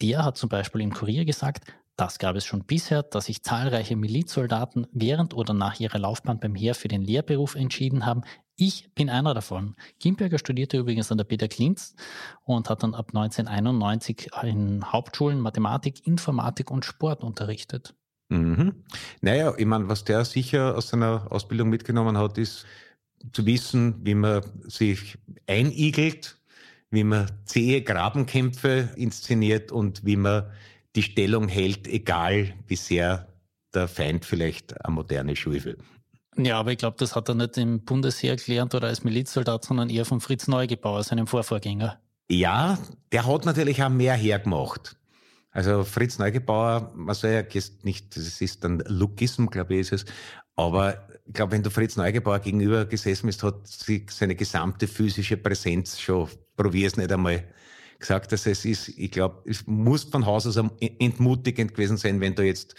Der 0.02 0.22
hat 0.22 0.37
zum 0.37 0.50
Beispiel 0.50 0.82
im 0.82 0.92
Kurier 0.92 1.25
gesagt, 1.25 1.64
das 1.98 2.18
gab 2.18 2.36
es 2.36 2.44
schon 2.44 2.64
bisher, 2.64 3.02
dass 3.02 3.26
sich 3.26 3.42
zahlreiche 3.42 3.96
Milizsoldaten 3.96 4.86
während 4.92 5.34
oder 5.34 5.52
nach 5.52 5.80
ihrer 5.80 5.98
Laufbahn 5.98 6.38
beim 6.38 6.54
Heer 6.54 6.74
für 6.74 6.88
den 6.88 7.02
Lehrberuf 7.02 7.56
entschieden 7.56 8.06
haben. 8.06 8.22
Ich 8.56 8.94
bin 8.94 9.10
einer 9.10 9.34
davon. 9.34 9.74
Kimberger 9.98 10.38
studierte 10.38 10.78
übrigens 10.78 11.10
an 11.10 11.18
der 11.18 11.24
Peter 11.24 11.48
Klintz 11.48 11.96
und 12.44 12.70
hat 12.70 12.84
dann 12.84 12.94
ab 12.94 13.08
1991 13.08 14.30
in 14.44 14.92
Hauptschulen 14.92 15.40
Mathematik, 15.40 16.06
Informatik 16.06 16.70
und 16.70 16.84
Sport 16.84 17.24
unterrichtet. 17.24 17.94
Mhm. 18.28 18.84
Naja, 19.20 19.54
ich 19.58 19.66
meine, 19.66 19.88
was 19.88 20.04
der 20.04 20.24
sicher 20.24 20.76
aus 20.76 20.88
seiner 20.88 21.30
Ausbildung 21.32 21.68
mitgenommen 21.68 22.16
hat, 22.16 22.38
ist 22.38 22.64
zu 23.32 23.44
wissen, 23.44 23.96
wie 24.04 24.14
man 24.14 24.42
sich 24.68 25.18
einigelt 25.48 26.38
wie 26.90 27.04
man 27.04 27.30
zähe 27.44 27.82
Grabenkämpfe 27.82 28.90
inszeniert 28.96 29.72
und 29.72 30.04
wie 30.04 30.16
man 30.16 30.50
die 30.97 31.02
Stellung 31.02 31.49
hält, 31.49 31.87
egal 31.87 32.54
wie 32.66 32.76
sehr 32.76 33.28
der 33.75 33.88
Feind 33.88 34.25
vielleicht 34.25 34.85
eine 34.85 34.95
moderne 34.95 35.37
Schule 35.37 35.64
will. 35.64 35.78
Ja, 36.37 36.59
aber 36.59 36.73
ich 36.73 36.78
glaube, 36.78 36.97
das 36.99 37.16
hat 37.16 37.28
er 37.28 37.35
nicht 37.35 37.57
im 37.59 37.85
Bundesheer 37.85 38.37
gelernt 38.37 38.75
oder 38.75 38.87
als 38.87 39.02
Milizsoldat, 39.02 39.64
sondern 39.64 39.90
eher 39.90 40.04
von 40.04 40.21
Fritz 40.21 40.47
Neugebauer, 40.47 41.02
seinem 41.02 41.26
Vorvorgänger. 41.26 41.99
Ja, 42.30 42.78
der 43.11 43.26
hat 43.26 43.45
natürlich 43.45 43.83
auch 43.83 43.88
mehr 43.88 44.14
hergemacht. 44.14 44.97
Also 45.50 45.83
Fritz 45.83 46.18
Neugebauer, 46.18 46.92
man 46.95 47.14
soll 47.14 47.30
ja 47.30 47.42
nicht, 47.83 48.16
das 48.16 48.40
ist 48.40 48.62
dann 48.62 48.83
Lookism, 48.87 49.47
glaube 49.47 49.75
ich, 49.75 49.80
ist 49.80 49.92
es. 49.92 50.04
Aber 50.54 51.09
ich 51.26 51.33
glaube, 51.33 51.52
wenn 51.52 51.62
du 51.62 51.71
Fritz 51.71 51.97
Neugebauer 51.97 52.38
gegenüber 52.38 52.85
gesessen 52.85 53.26
bist, 53.26 53.42
hat 53.42 53.66
sie 53.66 54.07
seine 54.09 54.35
gesamte 54.37 54.87
physische 54.87 55.37
Präsenz 55.37 55.99
schon, 55.99 56.28
probier's 56.57 56.97
nicht 56.97 57.11
einmal, 57.11 57.45
gesagt, 57.98 58.32
dass 58.32 58.46
es 58.46 58.64
ist, 58.64 58.88
ich 58.88 59.10
glaube, 59.10 59.42
es 59.44 59.66
muss 59.66 60.04
von 60.04 60.26
Haus 60.26 60.46
aus 60.46 60.56
entmutigend 60.80 61.74
gewesen 61.74 61.96
sein, 61.96 62.20
wenn 62.20 62.34
du 62.34 62.42
jetzt, 62.42 62.74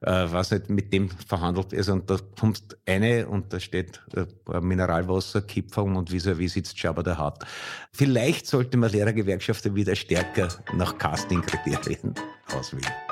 äh, 0.00 0.26
was 0.30 0.50
nicht, 0.50 0.70
mit 0.70 0.92
dem 0.92 1.10
verhandelt 1.10 1.72
ist 1.72 1.88
und 1.88 2.08
da 2.08 2.18
kommst 2.38 2.78
eine 2.86 3.26
und 3.26 3.52
da 3.52 3.60
steht 3.60 4.00
äh, 4.14 4.60
Mineralwasser, 4.60 5.42
Kipferung 5.42 5.96
und 5.96 6.10
vis-à-vis 6.10 6.54
sitzt 6.54 6.80
Jabba 6.80 7.02
der 7.02 7.18
Hart. 7.18 7.44
Vielleicht 7.92 8.46
sollte 8.46 8.76
man 8.76 8.90
Lehrergewerkschaften 8.90 9.74
wieder 9.74 9.96
stärker 9.96 10.48
nach 10.74 10.96
Casting-Kriterien 10.98 12.14
auswählen. 12.54 13.09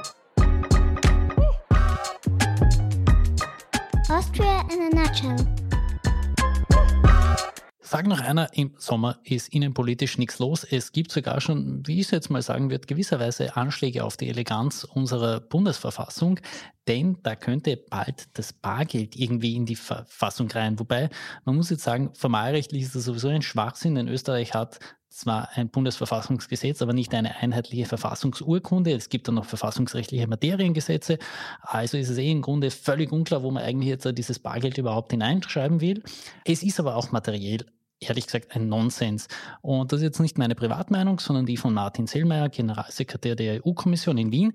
Sag 7.90 8.06
noch 8.06 8.20
einer, 8.20 8.50
im 8.52 8.74
Sommer 8.76 9.18
ist 9.24 9.48
innenpolitisch 9.54 10.18
nichts 10.18 10.38
los. 10.38 10.62
Es 10.62 10.92
gibt 10.92 11.10
sogar 11.10 11.40
schon, 11.40 11.86
wie 11.86 12.00
ich 12.00 12.04
es 12.08 12.10
jetzt 12.10 12.28
mal 12.28 12.42
sagen 12.42 12.68
würde, 12.68 12.86
gewisserweise 12.86 13.56
Anschläge 13.56 14.04
auf 14.04 14.18
die 14.18 14.28
Eleganz 14.28 14.84
unserer 14.84 15.40
Bundesverfassung, 15.40 16.38
denn 16.86 17.16
da 17.22 17.34
könnte 17.34 17.78
bald 17.78 18.28
das 18.34 18.52
Bargeld 18.52 19.16
irgendwie 19.16 19.56
in 19.56 19.64
die 19.64 19.74
Verfassung 19.74 20.50
rein. 20.50 20.78
Wobei, 20.78 21.08
man 21.46 21.56
muss 21.56 21.70
jetzt 21.70 21.82
sagen, 21.82 22.10
formalrechtlich 22.12 22.82
ist 22.82 22.94
das 22.94 23.04
sowieso 23.04 23.28
ein 23.28 23.40
Schwachsinn, 23.40 23.94
denn 23.94 24.06
Österreich 24.06 24.52
hat 24.52 24.80
zwar 25.08 25.48
ein 25.54 25.70
Bundesverfassungsgesetz, 25.70 26.82
aber 26.82 26.92
nicht 26.92 27.14
eine 27.14 27.36
einheitliche 27.36 27.86
Verfassungsurkunde. 27.86 28.92
Es 28.92 29.08
gibt 29.08 29.28
dann 29.28 29.36
noch 29.36 29.46
verfassungsrechtliche 29.46 30.26
Materiengesetze. 30.26 31.18
Also 31.62 31.96
ist 31.96 32.10
es 32.10 32.18
eh 32.18 32.30
im 32.30 32.42
Grunde 32.42 32.70
völlig 32.70 33.10
unklar, 33.12 33.42
wo 33.42 33.50
man 33.50 33.62
eigentlich 33.62 33.88
jetzt 33.88 34.06
dieses 34.18 34.40
Bargeld 34.40 34.76
überhaupt 34.76 35.12
hineinschreiben 35.12 35.80
will. 35.80 36.02
Es 36.44 36.62
ist 36.62 36.78
aber 36.78 36.94
auch 36.94 37.12
materiell 37.12 37.64
ehrlich 38.00 38.26
gesagt 38.26 38.54
ein 38.54 38.68
Nonsens. 38.68 39.28
Und 39.60 39.92
das 39.92 40.00
ist 40.00 40.04
jetzt 40.04 40.20
nicht 40.20 40.38
meine 40.38 40.54
Privatmeinung, 40.54 41.18
sondern 41.18 41.46
die 41.46 41.56
von 41.56 41.74
Martin 41.74 42.06
Sellmeier, 42.06 42.48
Generalsekretär 42.48 43.36
der 43.36 43.64
EU-Kommission 43.64 44.18
in 44.18 44.32
Wien. 44.32 44.52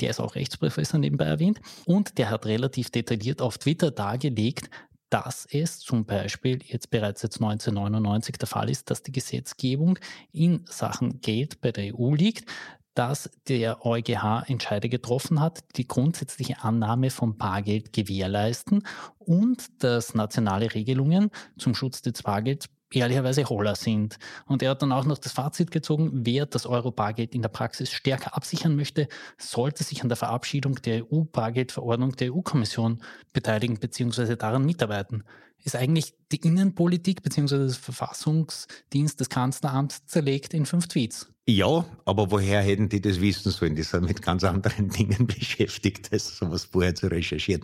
Der 0.00 0.10
ist 0.10 0.20
auch 0.20 0.34
Rechtsprofessor 0.34 0.98
nebenbei 0.98 1.26
erwähnt. 1.26 1.60
Und 1.86 2.18
der 2.18 2.30
hat 2.30 2.46
relativ 2.46 2.90
detailliert 2.90 3.40
auf 3.40 3.58
Twitter 3.58 3.90
dargelegt, 3.90 4.68
dass 5.10 5.46
es 5.50 5.78
zum 5.78 6.04
Beispiel 6.04 6.60
jetzt 6.64 6.90
bereits 6.90 7.22
jetzt 7.22 7.40
1999 7.40 8.36
der 8.36 8.48
Fall 8.48 8.68
ist, 8.68 8.90
dass 8.90 9.02
die 9.02 9.12
Gesetzgebung 9.12 9.98
in 10.32 10.64
Sachen 10.68 11.20
Geld 11.20 11.60
bei 11.60 11.70
der 11.70 11.94
EU 11.94 12.14
liegt, 12.14 12.50
dass 12.94 13.30
der 13.48 13.84
EuGH 13.84 14.44
Entscheide 14.46 14.88
getroffen 14.88 15.40
hat, 15.40 15.64
die 15.76 15.86
grundsätzliche 15.86 16.62
Annahme 16.62 17.10
von 17.10 17.36
Bargeld 17.36 17.92
gewährleisten 17.92 18.84
und 19.18 19.82
dass 19.82 20.14
nationale 20.14 20.72
Regelungen 20.74 21.30
zum 21.58 21.74
Schutz 21.74 22.02
des 22.02 22.22
Bargelds 22.22 22.68
ehrlicherweise 22.94 23.44
holler 23.44 23.74
sind. 23.74 24.18
Und 24.46 24.62
er 24.62 24.70
hat 24.70 24.82
dann 24.82 24.92
auch 24.92 25.04
noch 25.04 25.18
das 25.18 25.32
Fazit 25.32 25.70
gezogen, 25.70 26.10
wer 26.24 26.46
das 26.46 26.66
Euro-Bargeld 26.66 27.34
in 27.34 27.42
der 27.42 27.48
Praxis 27.48 27.90
stärker 27.90 28.36
absichern 28.36 28.76
möchte, 28.76 29.08
sollte 29.38 29.84
sich 29.84 30.02
an 30.02 30.08
der 30.08 30.16
Verabschiedung 30.16 30.76
der 30.76 31.04
EU-Bargeldverordnung 31.12 32.12
der 32.16 32.32
EU-Kommission 32.32 33.02
beteiligen 33.32 33.78
bzw. 33.78 34.36
daran 34.36 34.64
mitarbeiten. 34.64 35.24
Ist 35.62 35.76
eigentlich 35.76 36.14
die 36.30 36.36
Innenpolitik 36.36 37.22
bzw. 37.22 37.58
das 37.58 37.76
Verfassungsdienst 37.76 39.18
des 39.18 39.28
Kanzleramts 39.28 40.06
zerlegt 40.06 40.52
in 40.54 40.66
fünf 40.66 40.88
Tweets. 40.88 41.33
Ja, 41.46 41.84
aber 42.06 42.30
woher 42.30 42.62
hätten 42.62 42.88
die 42.88 43.02
das 43.02 43.20
wissen 43.20 43.52
sollen? 43.52 43.74
Die 43.74 43.82
sind 43.82 44.06
mit 44.06 44.22
ganz 44.22 44.44
anderen 44.44 44.88
Dingen 44.98 45.26
beschäftigt, 45.26 46.10
als 46.10 46.38
sowas 46.38 46.64
vorher 46.64 46.94
zu 46.94 47.08
recherchieren. 47.08 47.62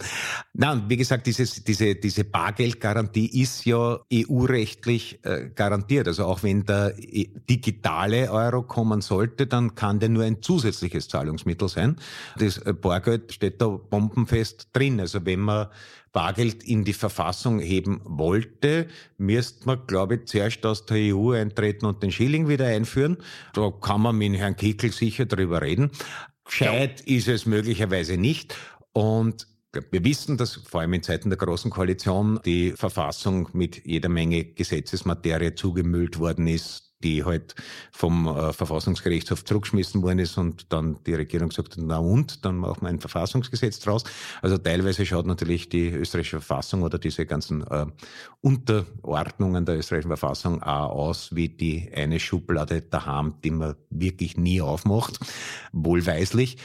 Na, 0.52 0.84
wie 0.86 0.98
gesagt, 0.98 1.26
dieses, 1.26 1.64
diese, 1.64 1.94
diese 1.94 2.24
Bargeldgarantie 2.24 3.40
ist 3.40 3.64
ja 3.64 3.98
EU-rechtlich 4.12 5.24
äh, 5.24 5.48
garantiert. 5.54 6.08
Also 6.08 6.26
auch 6.26 6.42
wenn 6.42 6.66
der 6.66 6.94
äh, 6.98 7.30
digitale 7.48 8.30
Euro 8.30 8.64
kommen 8.64 9.00
sollte, 9.00 9.46
dann 9.46 9.74
kann 9.74 9.98
der 9.98 10.10
nur 10.10 10.24
ein 10.24 10.42
zusätzliches 10.42 11.08
Zahlungsmittel 11.08 11.70
sein. 11.70 11.96
Das 12.38 12.58
äh, 12.58 12.74
Bargeld 12.74 13.32
steht 13.32 13.62
da 13.62 13.68
bombenfest 13.68 14.68
drin. 14.74 15.00
Also 15.00 15.24
wenn 15.24 15.40
man 15.40 15.68
Bargeld 16.12 16.64
in 16.64 16.84
die 16.84 16.92
Verfassung 16.92 17.60
heben 17.60 18.00
wollte, 18.04 18.88
müsste 19.16 19.66
man, 19.66 19.86
glaube 19.86 20.16
ich, 20.16 20.24
zuerst 20.26 20.66
aus 20.66 20.86
der 20.86 21.14
EU 21.14 21.32
eintreten 21.32 21.86
und 21.86 22.02
den 22.02 22.10
Schilling 22.10 22.48
wieder 22.48 22.66
einführen. 22.66 23.18
Da 23.52 23.70
kann 23.70 24.00
man 24.02 24.16
mit 24.16 24.36
Herrn 24.36 24.56
Kickel 24.56 24.92
sicher 24.92 25.26
drüber 25.26 25.62
reden. 25.62 25.90
Gescheit 26.44 27.02
ja. 27.06 27.16
ist 27.16 27.28
es 27.28 27.46
möglicherweise 27.46 28.16
nicht. 28.16 28.56
Und 28.92 29.46
wir 29.72 30.04
wissen, 30.04 30.36
dass 30.36 30.54
vor 30.54 30.80
allem 30.80 30.94
in 30.94 31.02
Zeiten 31.02 31.30
der 31.30 31.38
Großen 31.38 31.70
Koalition 31.70 32.40
die 32.44 32.72
Verfassung 32.72 33.48
mit 33.52 33.86
jeder 33.86 34.08
Menge 34.08 34.44
Gesetzesmaterie 34.44 35.54
zugemüllt 35.54 36.18
worden 36.18 36.48
ist, 36.48 36.89
die 37.02 37.24
halt 37.24 37.54
vom 37.90 38.26
äh, 38.26 38.52
Verfassungsgerichtshof 38.52 39.44
zurückgeschmissen 39.44 40.02
worden 40.02 40.18
ist 40.18 40.36
und 40.38 40.72
dann 40.72 40.98
die 41.06 41.14
Regierung 41.14 41.50
hat, 41.50 41.76
na 41.76 41.98
und, 41.98 42.44
dann 42.44 42.56
machen 42.56 42.82
wir 42.82 42.88
ein 42.88 43.00
Verfassungsgesetz 43.00 43.80
draus. 43.80 44.04
Also 44.42 44.58
teilweise 44.58 45.06
schaut 45.06 45.26
natürlich 45.26 45.68
die 45.68 45.88
österreichische 45.88 46.40
Verfassung 46.40 46.82
oder 46.82 46.98
diese 46.98 47.26
ganzen 47.26 47.66
äh, 47.66 47.86
Unterordnungen 48.40 49.64
der 49.64 49.78
österreichischen 49.78 50.10
Verfassung 50.10 50.62
auch 50.62 50.90
aus 50.90 51.34
wie 51.34 51.48
die 51.48 51.90
eine 51.94 52.20
Schublade 52.20 52.82
daheim, 52.82 53.34
die 53.44 53.50
man 53.50 53.76
wirklich 53.90 54.36
nie 54.36 54.60
aufmacht, 54.60 55.18
wohlweislich. 55.72 56.58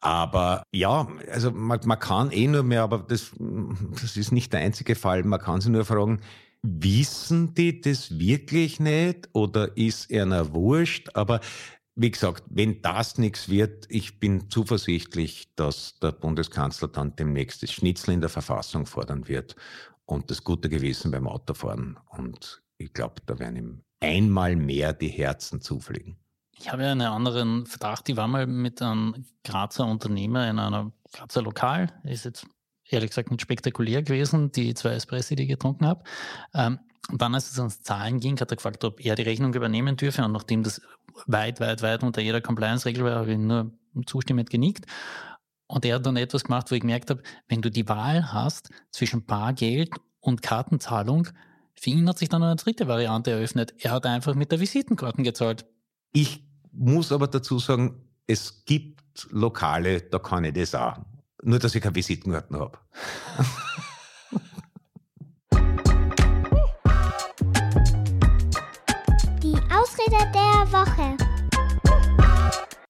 Aber 0.00 0.62
ja, 0.72 1.08
also 1.30 1.50
man, 1.50 1.80
man 1.84 1.98
kann 1.98 2.30
eh 2.30 2.46
nur 2.46 2.62
mehr, 2.62 2.82
aber 2.82 3.04
das, 3.06 3.32
das 4.00 4.16
ist 4.16 4.32
nicht 4.32 4.52
der 4.52 4.60
einzige 4.60 4.94
Fall, 4.94 5.24
man 5.24 5.40
kann 5.40 5.60
sich 5.60 5.70
nur 5.70 5.84
fragen, 5.84 6.20
Wissen 6.62 7.54
die 7.54 7.80
das 7.80 8.18
wirklich 8.18 8.80
nicht 8.80 9.28
oder 9.32 9.76
ist 9.76 10.12
einer 10.12 10.52
wurscht? 10.52 11.08
Aber 11.14 11.40
wie 11.94 12.10
gesagt, 12.10 12.44
wenn 12.48 12.82
das 12.82 13.18
nichts 13.18 13.48
wird, 13.48 13.86
ich 13.88 14.20
bin 14.20 14.50
zuversichtlich, 14.50 15.54
dass 15.56 15.98
der 16.00 16.12
Bundeskanzler 16.12 16.88
dann 16.88 17.16
demnächst 17.16 17.62
das 17.62 17.72
Schnitzel 17.72 18.14
in 18.14 18.20
der 18.20 18.30
Verfassung 18.30 18.86
fordern 18.86 19.28
wird 19.28 19.56
und 20.06 20.30
das 20.30 20.44
gute 20.44 20.68
Gewissen 20.68 21.10
beim 21.10 21.26
Autofahren. 21.26 21.98
Und 22.08 22.62
ich 22.78 22.92
glaube, 22.92 23.16
da 23.26 23.38
werden 23.38 23.56
ihm 23.56 23.84
einmal 24.00 24.56
mehr 24.56 24.92
die 24.92 25.08
Herzen 25.08 25.60
zufliegen. 25.60 26.16
Ich 26.58 26.70
habe 26.70 26.82
ja 26.82 26.92
einen 26.92 27.02
anderen 27.02 27.66
Verdacht. 27.66 28.08
Ich 28.08 28.16
war 28.16 28.28
mal 28.28 28.46
mit 28.46 28.82
einem 28.82 29.24
Grazer 29.44 29.86
Unternehmer 29.86 30.48
in 30.48 30.58
einer 30.58 30.92
Grazer 31.12 31.42
Lokal, 31.42 31.88
ist 32.04 32.24
jetzt 32.24 32.46
ehrlich 32.90 33.10
gesagt 33.10 33.30
nicht 33.30 33.40
spektakulär 33.40 34.02
gewesen, 34.02 34.52
die 34.52 34.74
zwei 34.74 34.90
Espressi, 34.90 35.36
die 35.36 35.44
ich 35.44 35.48
getrunken 35.48 35.86
habe. 35.86 36.04
Ähm, 36.54 36.78
und 37.10 37.20
dann, 37.22 37.34
als 37.34 37.50
es 37.50 37.58
ans 37.58 37.82
Zahlen 37.82 38.20
ging, 38.20 38.38
hat 38.40 38.50
er 38.50 38.56
gefragt, 38.56 38.84
ob 38.84 39.04
er 39.04 39.16
die 39.16 39.22
Rechnung 39.22 39.54
übernehmen 39.54 39.96
dürfe. 39.96 40.24
Und 40.24 40.32
nachdem 40.32 40.62
das 40.62 40.80
weit, 41.26 41.60
weit, 41.60 41.82
weit 41.82 42.02
unter 42.02 42.20
jeder 42.20 42.40
Compliance-Regel 42.40 43.04
war, 43.04 43.16
habe 43.16 43.32
ich 43.32 43.38
nur 43.38 43.72
zustimmend 44.06 44.50
genickt. 44.50 44.86
Und 45.66 45.84
er 45.84 45.96
hat 45.96 46.06
dann 46.06 46.16
etwas 46.16 46.44
gemacht, 46.44 46.70
wo 46.70 46.74
ich 46.74 46.80
gemerkt 46.80 47.10
habe, 47.10 47.22
wenn 47.48 47.62
du 47.62 47.70
die 47.70 47.88
Wahl 47.88 48.32
hast 48.32 48.70
zwischen 48.90 49.24
Bargeld 49.24 49.90
und 50.20 50.42
Kartenzahlung, 50.42 51.28
für 51.74 51.90
ihn 51.90 52.08
hat 52.08 52.18
sich 52.18 52.28
dann 52.28 52.42
eine 52.42 52.56
dritte 52.56 52.88
Variante 52.88 53.30
eröffnet. 53.30 53.74
Er 53.78 53.92
hat 53.92 54.04
einfach 54.04 54.34
mit 54.34 54.52
der 54.52 54.60
Visitenkarten 54.60 55.24
gezahlt. 55.24 55.64
Ich 56.12 56.44
muss 56.72 57.10
aber 57.10 57.26
dazu 57.26 57.58
sagen, 57.58 58.04
es 58.26 58.64
gibt 58.64 59.28
Lokale, 59.30 60.02
da 60.02 60.18
kann 60.18 60.44
ich 60.44 60.52
das 60.52 60.74
auch. 60.74 60.98
Nur, 61.42 61.58
dass 61.58 61.74
ich 61.74 61.82
keine 61.82 61.94
Visitenkarten 61.94 62.58
habe. 62.58 62.78
Die 69.42 69.56
Ausrede 69.72 70.18
der 70.34 70.72
Woche. 70.72 71.19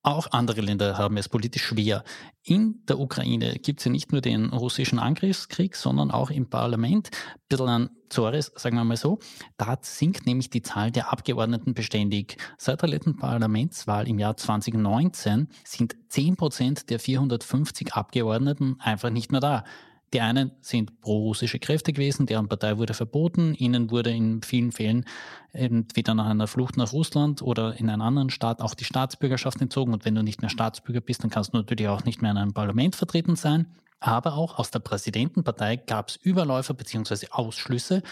Auch 0.03 0.29
andere 0.33 0.63
Länder 0.63 0.97
haben 0.97 1.19
es 1.19 1.29
politisch 1.29 1.65
schwer. 1.65 2.05
In 2.43 2.83
der 2.89 2.99
Ukraine 2.99 3.57
gibt 3.59 3.81
es 3.81 3.85
ja 3.85 3.91
nicht 3.91 4.13
nur 4.13 4.23
den 4.23 4.47
russischen 4.47 4.99
Angriffskrieg, 4.99 5.77
sondern 5.77 6.11
auch 6.11 6.31
im 6.31 6.49
Parlament 6.49 7.11
ein 7.13 7.41
bisschen 7.51 7.69
an 7.69 7.91
Zores, 8.09 8.51
sagen 8.57 8.77
wir 8.77 8.85
mal 8.85 8.97
so. 8.97 9.19
Da 9.59 9.77
sinkt 9.83 10.25
nämlich 10.25 10.49
die 10.49 10.63
Zahl 10.63 10.91
der 10.91 11.13
Abgeordneten 11.13 11.75
beständig. 11.75 12.39
Seit 12.57 12.81
der 12.81 12.89
letzten 12.89 13.17
Parlamentswahl 13.17 14.09
im 14.09 14.19
Jahr 14.19 14.39
2019 14.39 15.49
sind 15.65 15.97
10 16.09 16.37
Prozent 16.37 16.89
der 16.89 16.99
450 16.99 17.93
Abgeordneten 17.93 18.77
einfach 18.81 19.11
nicht 19.11 19.31
mehr 19.31 19.41
da. 19.41 19.65
Die 20.13 20.21
einen 20.21 20.51
sind 20.61 21.01
pro-russische 21.01 21.61
Kräfte 21.61 21.93
gewesen, 21.93 22.27
deren 22.27 22.49
Partei 22.49 22.79
wurde 22.79 22.95
verboten, 22.95 23.55
ihnen 23.55 23.91
wurde 23.93 24.11
in 24.11 24.43
vielen 24.43 24.73
Fällen 24.73 25.05
entweder 25.53 26.15
nach 26.15 26.27
einer 26.27 26.49
Flucht 26.49 26.77
nach 26.77 26.93
Russland 26.93 27.43
oder 27.43 27.79
in 27.79 27.89
einen 27.89 28.03
anderen 28.03 28.31
Staat 28.31 28.61
auch 28.61 28.75
die 28.75 28.85
Staatsbürgerschaft 28.85 29.61
entzogen. 29.61 29.93
Und 29.93 30.05
wenn 30.05 30.17
du 30.17 30.23
nicht 30.23 30.43
mehr 30.43 30.51
Staatsbürger 30.51 31.01
bist, 31.01 31.23
dann 31.23 31.31
kannst 31.31 31.53
du 31.53 31.59
natürlich 31.59 31.87
auch 31.87 32.05
nicht 32.05 32.23
mehr 32.23 32.33
in 32.33 32.39
einem 32.39 32.53
Parlament 32.53 32.97
vertreten 32.97 33.37
sein. 33.37 33.67
Aber 34.01 34.35
auch 34.35 34.59
aus 34.59 34.71
der 34.71 34.81
Präsidentenpartei 34.81 35.77
gab 35.77 36.09
es 36.09 36.17
Überläufer 36.17 36.75
bzw. 36.75 37.27
Ausschlüsse. 37.31 38.03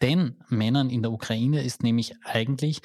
Den 0.00 0.36
Männern 0.48 0.88
in 0.90 1.02
der 1.02 1.12
Ukraine 1.12 1.62
ist 1.62 1.82
nämlich 1.82 2.14
eigentlich 2.24 2.80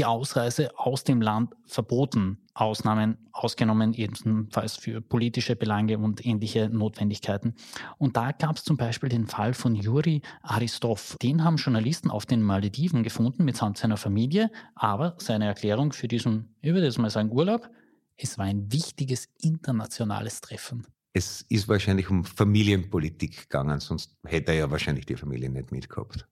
die 0.00 0.06
Ausreise 0.06 0.70
aus 0.78 1.04
dem 1.04 1.20
Land 1.20 1.52
verboten. 1.66 2.38
Ausnahmen 2.54 3.18
ausgenommen, 3.32 3.92
ebenfalls 3.92 4.76
für 4.76 5.02
politische 5.02 5.56
Belange 5.56 5.98
und 5.98 6.24
ähnliche 6.24 6.70
Notwendigkeiten. 6.70 7.54
Und 7.98 8.16
da 8.16 8.32
gab 8.32 8.56
es 8.56 8.64
zum 8.64 8.78
Beispiel 8.78 9.10
den 9.10 9.26
Fall 9.26 9.52
von 9.52 9.74
Juri 9.74 10.22
Aristov. 10.42 11.16
Den 11.22 11.44
haben 11.44 11.56
Journalisten 11.56 12.10
auf 12.10 12.24
den 12.24 12.42
Malediven 12.42 13.02
gefunden 13.02 13.44
mitsamt 13.44 13.76
seiner 13.76 13.98
Familie, 13.98 14.50
aber 14.74 15.16
seine 15.18 15.46
Erklärung 15.46 15.92
für 15.92 16.08
diesen, 16.08 16.54
ich 16.62 16.72
würde 16.72 16.86
jetzt 16.86 16.98
mal 16.98 17.10
sagen, 17.10 17.30
Urlaub, 17.30 17.68
es 18.16 18.38
war 18.38 18.46
ein 18.46 18.72
wichtiges 18.72 19.28
internationales 19.42 20.40
Treffen. 20.40 20.86
Es 21.12 21.42
ist 21.48 21.68
wahrscheinlich 21.68 22.08
um 22.08 22.24
Familienpolitik 22.24 23.42
gegangen, 23.42 23.80
sonst 23.80 24.16
hätte 24.24 24.52
er 24.52 24.58
ja 24.58 24.70
wahrscheinlich 24.70 25.04
die 25.04 25.16
Familie 25.16 25.50
nicht 25.50 25.72
mitgehabt 25.72 26.26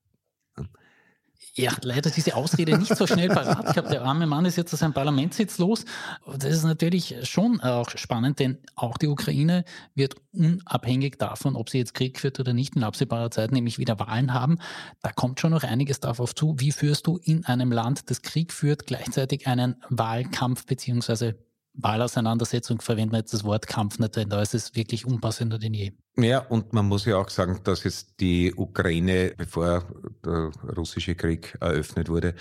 ja, 1.55 1.71
leider 1.83 2.09
diese 2.09 2.35
Ausrede 2.35 2.77
nicht 2.77 2.95
so 2.95 3.07
schnell 3.07 3.29
parat 3.29 3.65
gehabt. 3.65 3.91
Der 3.91 4.03
arme 4.03 4.27
Mann 4.27 4.45
ist 4.45 4.55
jetzt 4.55 4.73
aus 4.73 4.79
seinem 4.79 4.93
Parlamentssitz 4.93 5.57
los. 5.57 5.85
Das 6.25 6.53
ist 6.53 6.63
natürlich 6.63 7.15
schon 7.23 7.61
auch 7.61 7.89
spannend, 7.89 8.39
denn 8.39 8.59
auch 8.75 8.97
die 8.97 9.07
Ukraine 9.07 9.65
wird 9.95 10.15
unabhängig 10.31 11.17
davon, 11.17 11.55
ob 11.55 11.69
sie 11.69 11.79
jetzt 11.79 11.93
Krieg 11.93 12.19
führt 12.19 12.39
oder 12.39 12.53
nicht 12.53 12.75
in 12.75 12.83
absehbarer 12.83 13.31
Zeit, 13.31 13.51
nämlich 13.51 13.77
wieder 13.77 13.99
Wahlen 13.99 14.33
haben. 14.33 14.59
Da 15.01 15.11
kommt 15.11 15.39
schon 15.39 15.51
noch 15.51 15.63
einiges 15.63 15.99
darauf 15.99 16.35
zu. 16.35 16.55
Wie 16.59 16.71
führst 16.71 17.07
du 17.07 17.17
in 17.17 17.45
einem 17.45 17.71
Land, 17.71 18.09
das 18.09 18.21
Krieg 18.21 18.53
führt, 18.53 18.85
gleichzeitig 18.85 19.47
einen 19.47 19.75
Wahlkampf 19.89 20.65
beziehungsweise 20.65 21.35
Wahlauseinandersetzung 21.81 22.81
verwenden 22.81 23.13
wir 23.13 23.19
jetzt 23.19 23.33
das 23.33 23.43
Wort 23.43 23.67
Kampf 23.67 23.99
nicht, 23.99 24.15
denn 24.15 24.29
da 24.29 24.41
ist 24.41 24.53
es 24.53 24.75
wirklich 24.75 25.05
unpassender 25.05 25.57
denn 25.57 25.73
je. 25.73 25.91
Ja, 26.17 26.39
und 26.39 26.73
man 26.73 26.85
muss 26.87 27.05
ja 27.05 27.17
auch 27.17 27.29
sagen, 27.29 27.61
dass 27.63 27.83
jetzt 27.83 28.19
die 28.19 28.53
Ukraine, 28.53 29.33
bevor 29.37 29.85
der 30.25 30.51
russische 30.75 31.15
Krieg 31.15 31.57
eröffnet 31.61 32.09
wurde, 32.09 32.35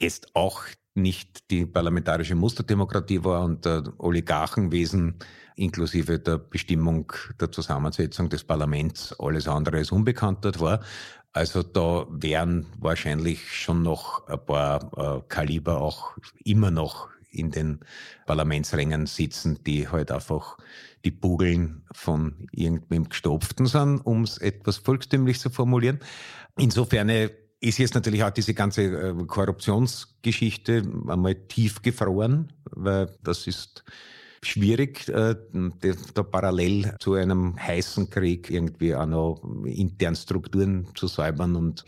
jetzt 0.00 0.34
auch 0.34 0.62
nicht 0.94 1.50
die 1.50 1.66
parlamentarische 1.66 2.34
Musterdemokratie 2.34 3.22
war 3.24 3.44
und 3.44 3.64
der 3.64 3.84
Oligarchenwesen 3.98 5.16
inklusive 5.56 6.18
der 6.18 6.38
Bestimmung 6.38 7.12
der 7.40 7.50
Zusammensetzung 7.50 8.28
des 8.28 8.44
Parlaments 8.44 9.14
alles 9.18 9.48
andere 9.48 9.78
als 9.78 9.92
unbekannt 9.92 10.44
dort 10.44 10.60
war. 10.60 10.80
Also 11.32 11.62
da 11.62 12.06
wären 12.10 12.66
wahrscheinlich 12.78 13.52
schon 13.52 13.82
noch 13.82 14.26
ein 14.28 14.44
paar 14.44 15.18
äh, 15.18 15.22
Kaliber 15.28 15.80
auch 15.80 16.16
immer 16.44 16.70
noch 16.70 17.08
in 17.30 17.50
den 17.50 17.80
Parlamentsrängen 18.26 19.06
sitzen, 19.06 19.58
die 19.64 19.88
halt 19.88 20.10
einfach 20.10 20.58
die 21.04 21.10
Bugeln 21.10 21.82
von 21.92 22.48
irgendwem 22.52 23.08
gestopften 23.08 23.66
sind, 23.66 24.00
um 24.00 24.22
es 24.22 24.38
etwas 24.38 24.78
volkstümlich 24.78 25.38
zu 25.40 25.50
formulieren. 25.50 26.00
Insofern 26.56 27.08
äh, 27.08 27.30
ist 27.60 27.78
jetzt 27.78 27.94
natürlich 27.94 28.22
auch 28.24 28.30
diese 28.30 28.54
ganze 28.54 28.82
äh, 28.82 29.14
Korruptionsgeschichte 29.26 30.82
einmal 31.08 31.34
tief 31.34 31.82
gefroren, 31.82 32.52
weil 32.70 33.10
das 33.22 33.46
ist 33.46 33.84
schwierig, 34.42 35.08
äh, 35.08 35.34
da 36.14 36.22
parallel 36.22 36.94
zu 37.00 37.14
einem 37.14 37.56
heißen 37.58 38.10
Krieg 38.10 38.50
irgendwie 38.50 38.94
auch 38.94 39.06
noch 39.06 39.42
intern 39.64 40.14
Strukturen 40.14 40.88
zu 40.94 41.08
säubern 41.08 41.56
und 41.56 41.84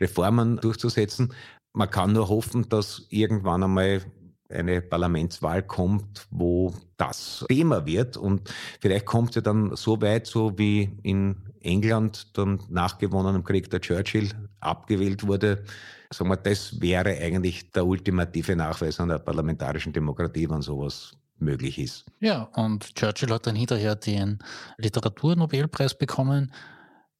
Reformen 0.00 0.58
durchzusetzen. 0.58 1.32
Man 1.72 1.90
kann 1.90 2.12
nur 2.12 2.28
hoffen, 2.28 2.68
dass 2.68 3.06
irgendwann 3.08 3.62
einmal 3.62 4.02
eine 4.50 4.80
Parlamentswahl 4.82 5.62
kommt, 5.62 6.26
wo 6.30 6.74
das 6.96 7.44
Thema 7.48 7.86
wird. 7.86 8.16
Und 8.16 8.52
vielleicht 8.80 9.06
kommt 9.06 9.34
ja 9.34 9.40
dann 9.40 9.74
so 9.76 10.00
weit, 10.00 10.26
so 10.26 10.58
wie 10.58 10.96
in 11.02 11.36
England 11.60 12.36
dann 12.36 12.60
nach 12.68 12.98
gewonnenem 12.98 13.42
Krieg 13.42 13.70
der 13.70 13.80
Churchill 13.80 14.30
abgewählt 14.60 15.26
wurde. 15.26 15.64
Sagen 16.10 16.30
wir, 16.30 16.36
das 16.36 16.80
wäre 16.80 17.10
eigentlich 17.18 17.72
der 17.72 17.86
ultimative 17.86 18.54
Nachweis 18.54 19.00
einer 19.00 19.18
parlamentarischen 19.18 19.92
Demokratie, 19.92 20.48
wenn 20.48 20.62
sowas 20.62 21.16
möglich 21.38 21.78
ist. 21.78 22.04
Ja, 22.20 22.42
und 22.54 22.94
Churchill 22.94 23.30
hat 23.30 23.46
dann 23.46 23.56
hinterher 23.56 23.96
den 23.96 24.38
Literaturnobelpreis 24.78 25.94
bekommen. 25.96 26.52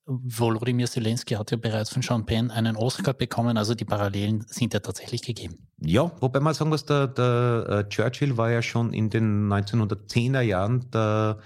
Volodymyr 0.07 0.87
Zelensky 0.87 1.35
hat 1.35 1.51
ja 1.51 1.57
bereits 1.57 1.91
von 1.91 2.27
Penn 2.27 2.51
einen 2.51 2.77
Oscar 2.77 3.15
bekommen, 3.15 3.57
also 3.57 3.75
die 3.75 3.87
Parallelen 3.87 4.45
sind 4.49 4.75
ja 4.75 4.81
tatsächlich 4.81 5.23
gegeben. 5.23 5.67
Ja, 5.81 6.11
wobei 6.21 6.41
man 6.41 6.53
sagen 6.53 6.71
muss, 6.71 6.85
der, 6.85 7.09
der 7.09 7.85
uh, 7.87 7.89
Churchill 7.89 8.37
war 8.37 8.51
ja 8.51 8.61
schon 8.61 8.93
in 8.93 9.09
den 9.09 9.49
1910er 9.49 10.43
Jahren 10.43 10.91
der 10.91 11.39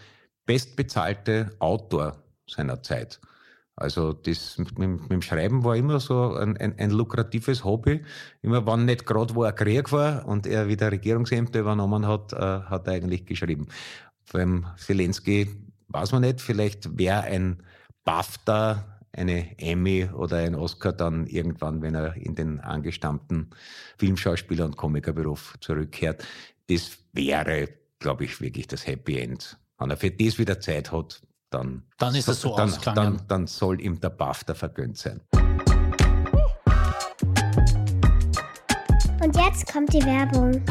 bestbezahlte 0.44 1.50
Autor 1.60 2.16
seiner 2.48 2.82
Zeit. 2.82 3.20
Also 3.76 4.12
das 4.12 4.58
mit, 4.58 4.76
mit, 4.76 5.08
dem 5.08 5.22
Schreiben 5.22 5.62
war 5.62 5.76
immer 5.76 6.00
so 6.00 6.34
ein, 6.34 6.56
ein, 6.56 6.76
ein 6.78 6.90
lukratives 6.90 7.64
Hobby. 7.64 8.04
Immer 8.42 8.66
wann 8.66 8.86
nicht 8.86 9.06
gerade 9.06 9.36
wo 9.36 9.44
er 9.44 9.52
Krieg 9.52 9.92
war 9.92 10.26
und 10.26 10.48
er 10.48 10.66
wieder 10.66 10.90
Regierungsämter 10.90 11.60
übernommen 11.60 12.08
hat, 12.08 12.32
uh, 12.32 12.64
hat 12.64 12.88
er 12.88 12.94
eigentlich 12.94 13.24
geschrieben. 13.24 13.68
Beim 14.32 14.66
Zelensky 14.76 15.48
weiß 15.88 16.10
man 16.10 16.22
nicht, 16.22 16.40
vielleicht 16.40 16.98
wäre 16.98 17.22
ein 17.22 17.62
BAFTA, 18.08 18.86
eine 19.12 19.58
Emmy 19.58 20.08
oder 20.10 20.38
ein 20.38 20.54
Oscar 20.54 20.94
dann 20.94 21.26
irgendwann, 21.26 21.82
wenn 21.82 21.94
er 21.94 22.16
in 22.16 22.34
den 22.34 22.58
angestammten 22.58 23.50
Filmschauspieler- 23.98 24.64
und 24.64 24.78
Komikerberuf 24.78 25.58
zurückkehrt. 25.60 26.24
Das 26.70 26.96
wäre, 27.12 27.68
glaube 27.98 28.24
ich, 28.24 28.40
wirklich 28.40 28.66
das 28.66 28.86
Happy 28.86 29.18
End. 29.18 29.58
Wenn 29.76 29.90
er 29.90 29.98
für 29.98 30.10
das 30.10 30.38
wieder 30.38 30.58
Zeit 30.58 30.90
hat, 30.90 31.20
dann, 31.50 31.82
dann 31.98 32.14
ist 32.14 32.28
es 32.28 32.40
so 32.40 32.56
dann, 32.56 32.72
dann, 32.94 33.20
dann 33.28 33.46
soll 33.46 33.78
ihm 33.82 34.00
der 34.00 34.08
BAFTA 34.08 34.54
vergönnt 34.54 34.96
sein. 34.96 35.20
Und 39.20 39.36
jetzt 39.36 39.70
kommt 39.70 39.92
die 39.92 40.02
Werbung. 40.02 40.64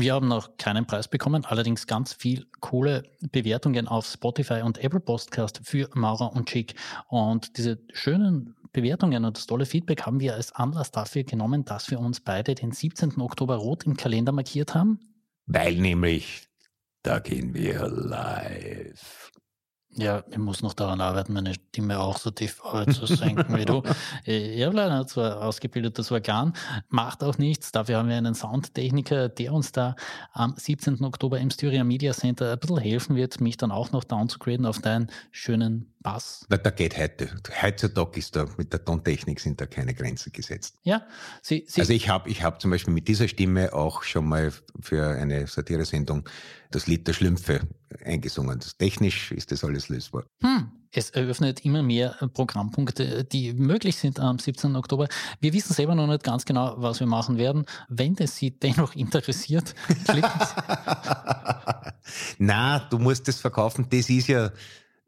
Wir 0.00 0.14
haben 0.14 0.28
noch 0.28 0.56
keinen 0.58 0.86
Preis 0.86 1.08
bekommen, 1.08 1.44
allerdings 1.44 1.88
ganz 1.88 2.12
viel 2.12 2.46
coole 2.60 3.02
Bewertungen 3.32 3.88
auf 3.88 4.06
Spotify 4.06 4.62
und 4.62 4.78
Apple 4.78 5.00
Podcast 5.00 5.60
für 5.64 5.90
Maurer 5.92 6.32
und 6.36 6.48
Chick. 6.48 6.74
Und 7.08 7.56
diese 7.56 7.80
schönen 7.92 8.54
Bewertungen 8.72 9.24
und 9.24 9.36
das 9.36 9.48
tolle 9.48 9.66
Feedback 9.66 10.02
haben 10.02 10.20
wir 10.20 10.34
als 10.34 10.52
Anlass 10.52 10.92
dafür 10.92 11.24
genommen, 11.24 11.64
dass 11.64 11.90
wir 11.90 11.98
uns 11.98 12.20
beide 12.20 12.54
den 12.54 12.70
17. 12.70 13.20
Oktober 13.20 13.56
rot 13.56 13.86
im 13.86 13.96
Kalender 13.96 14.30
markiert 14.30 14.72
haben. 14.72 15.00
Weil 15.46 15.74
nämlich, 15.74 16.46
da 17.02 17.18
gehen 17.18 17.52
wir 17.54 17.88
live. 17.88 19.32
Ja, 19.98 20.22
ich 20.30 20.38
muss 20.38 20.62
noch 20.62 20.74
daran 20.74 21.00
arbeiten, 21.00 21.32
meine 21.32 21.54
Stimme 21.54 21.98
auch 21.98 22.18
so 22.18 22.30
tief 22.30 22.62
zu 22.92 23.06
senken 23.06 23.56
wie 23.56 23.64
du. 23.64 23.82
Ich 24.24 24.62
habe 24.62 24.76
leider 24.76 25.04
zwar 25.08 25.42
ausgebildetes 25.42 26.12
Organ, 26.12 26.52
macht 26.88 27.24
auch 27.24 27.36
nichts. 27.36 27.72
Dafür 27.72 27.98
haben 27.98 28.08
wir 28.08 28.16
einen 28.16 28.36
Soundtechniker, 28.36 29.28
der 29.28 29.52
uns 29.52 29.72
da 29.72 29.96
am 30.32 30.54
17. 30.56 31.02
Oktober 31.02 31.40
im 31.40 31.50
Styria 31.50 31.82
Media 31.82 32.12
Center 32.12 32.52
ein 32.52 32.58
bisschen 32.60 32.78
helfen 32.78 33.16
wird, 33.16 33.40
mich 33.40 33.56
dann 33.56 33.72
auch 33.72 33.90
noch 33.90 34.04
downzugraden 34.04 34.66
auf 34.66 34.78
deinen 34.78 35.10
schönen 35.32 35.92
Bass. 36.00 36.46
Na, 36.48 36.58
da 36.58 36.70
geht 36.70 36.96
heute. 36.96 37.28
Heutzutage 37.60 38.20
ist 38.20 38.36
da 38.36 38.46
mit 38.56 38.72
der 38.72 38.84
Tontechnik 38.84 39.40
sind 39.40 39.60
da 39.60 39.66
keine 39.66 39.94
Grenzen 39.94 40.32
gesetzt. 40.32 40.76
Ja, 40.84 41.02
Sie, 41.42 41.64
Sie 41.66 41.80
Also 41.80 41.92
ich 41.92 42.08
habe 42.08 42.30
ich 42.30 42.44
hab 42.44 42.60
zum 42.60 42.70
Beispiel 42.70 42.94
mit 42.94 43.08
dieser 43.08 43.26
Stimme 43.26 43.72
auch 43.72 44.04
schon 44.04 44.26
mal 44.26 44.52
für 44.80 45.08
eine 45.08 45.48
Satiresendung 45.48 46.28
das 46.70 46.86
Lied 46.86 47.08
der 47.08 47.14
Schlümpfe 47.14 47.60
eingesungen. 48.04 48.60
Technisch 48.78 49.32
ist 49.32 49.52
das 49.52 49.64
alles 49.64 49.88
lösbar. 49.88 50.24
Hm. 50.40 50.70
Es 50.90 51.10
eröffnet 51.10 51.64
immer 51.66 51.82
mehr 51.82 52.16
Programmpunkte, 52.32 53.24
die 53.24 53.52
möglich 53.52 53.96
sind 53.96 54.18
am 54.18 54.38
17. 54.38 54.74
Oktober. 54.74 55.06
Wir 55.38 55.52
wissen 55.52 55.74
selber 55.74 55.94
noch 55.94 56.06
nicht 56.06 56.24
ganz 56.24 56.46
genau, 56.46 56.74
was 56.78 57.00
wir 57.00 57.06
machen 57.06 57.36
werden. 57.36 57.66
Wenn 57.88 58.16
es 58.18 58.36
Sie 58.36 58.50
dennoch 58.62 58.94
interessiert, 58.94 59.74
klicken 60.06 60.30
Sie. 60.40 61.92
Na, 62.38 62.78
du 62.78 62.98
musst 62.98 63.28
es 63.28 63.40
verkaufen. 63.40 63.86
Das 63.90 64.08
ist 64.08 64.28
ja, 64.28 64.50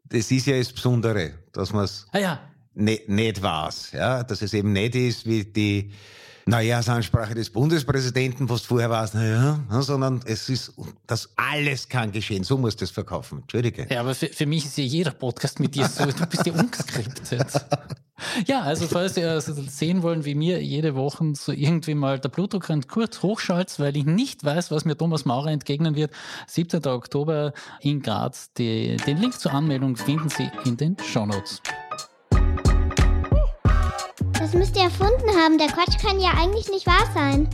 das 0.05 0.29
ist 0.29 0.45
ja 0.45 0.57
das 0.57 0.71
Besondere, 0.71 1.33
dass 1.51 1.73
man 1.73 1.85
es 1.85 2.05
ah, 2.11 2.19
ja. 2.19 2.39
nicht, 2.75 3.09
nicht 3.09 3.41
weiß. 3.41 3.93
Ja? 3.93 4.23
Dass 4.23 4.43
es 4.43 4.53
eben 4.53 4.73
nicht 4.73 4.93
ist 4.93 5.25
wie 5.25 5.45
die 5.45 5.91
Neujahrsansprache 6.45 7.35
des 7.35 7.49
Bundespräsidenten, 7.49 8.49
was 8.49 8.61
vorher 8.61 8.89
war, 8.89 9.09
naja, 9.13 9.59
sondern 9.81 10.21
es 10.25 10.49
ist, 10.49 10.73
das 11.07 11.29
alles 11.35 11.89
kann 11.89 12.11
geschehen. 12.11 12.43
So 12.43 12.57
muss 12.57 12.75
das 12.75 12.91
verkaufen. 12.91 13.39
Entschuldige. 13.41 13.87
Ja, 13.89 14.01
aber 14.01 14.15
für, 14.15 14.27
für 14.27 14.45
mich 14.45 14.65
ist 14.65 14.77
ja 14.77 14.83
jeder 14.83 15.11
Podcast 15.11 15.59
mit 15.59 15.75
dir 15.75 15.87
so. 15.87 16.05
Du 16.05 16.25
bist 16.25 16.45
ja 16.45 16.53
ungeskriptet. 16.53 17.47
Ja, 18.45 18.61
also 18.61 18.87
falls 18.87 19.17
ihr 19.17 19.31
also 19.31 19.53
sehen 19.53 20.03
wollen, 20.03 20.25
wie 20.25 20.35
mir 20.35 20.61
jede 20.61 20.95
Woche 20.95 21.33
so 21.33 21.51
irgendwie 21.51 21.95
mal 21.95 22.19
der 22.19 22.29
Blutdruck 22.29 22.69
kurz 22.87 23.21
hochschaltet, 23.23 23.79
weil 23.79 23.97
ich 23.97 24.05
nicht 24.05 24.43
weiß, 24.43 24.71
was 24.71 24.85
mir 24.85 24.97
Thomas 24.97 25.25
Maurer 25.25 25.49
entgegnen 25.49 25.95
wird. 25.95 26.11
17. 26.47 26.85
Oktober 26.85 27.53
in 27.81 28.01
Graz. 28.01 28.53
Die, 28.53 28.97
den 28.97 29.17
Link 29.17 29.39
zur 29.39 29.53
Anmeldung 29.53 29.95
finden 29.95 30.29
Sie 30.29 30.49
in 30.65 30.77
den 30.77 30.97
Shownotes. 30.99 31.61
Das 34.41 34.55
müsst 34.55 34.75
ihr 34.75 34.85
erfunden 34.85 35.29
haben. 35.37 35.59
Der 35.59 35.67
Quatsch 35.67 35.99
kann 36.01 36.19
ja 36.19 36.31
eigentlich 36.31 36.67
nicht 36.67 36.87
wahr 36.87 37.05
sein. 37.13 37.47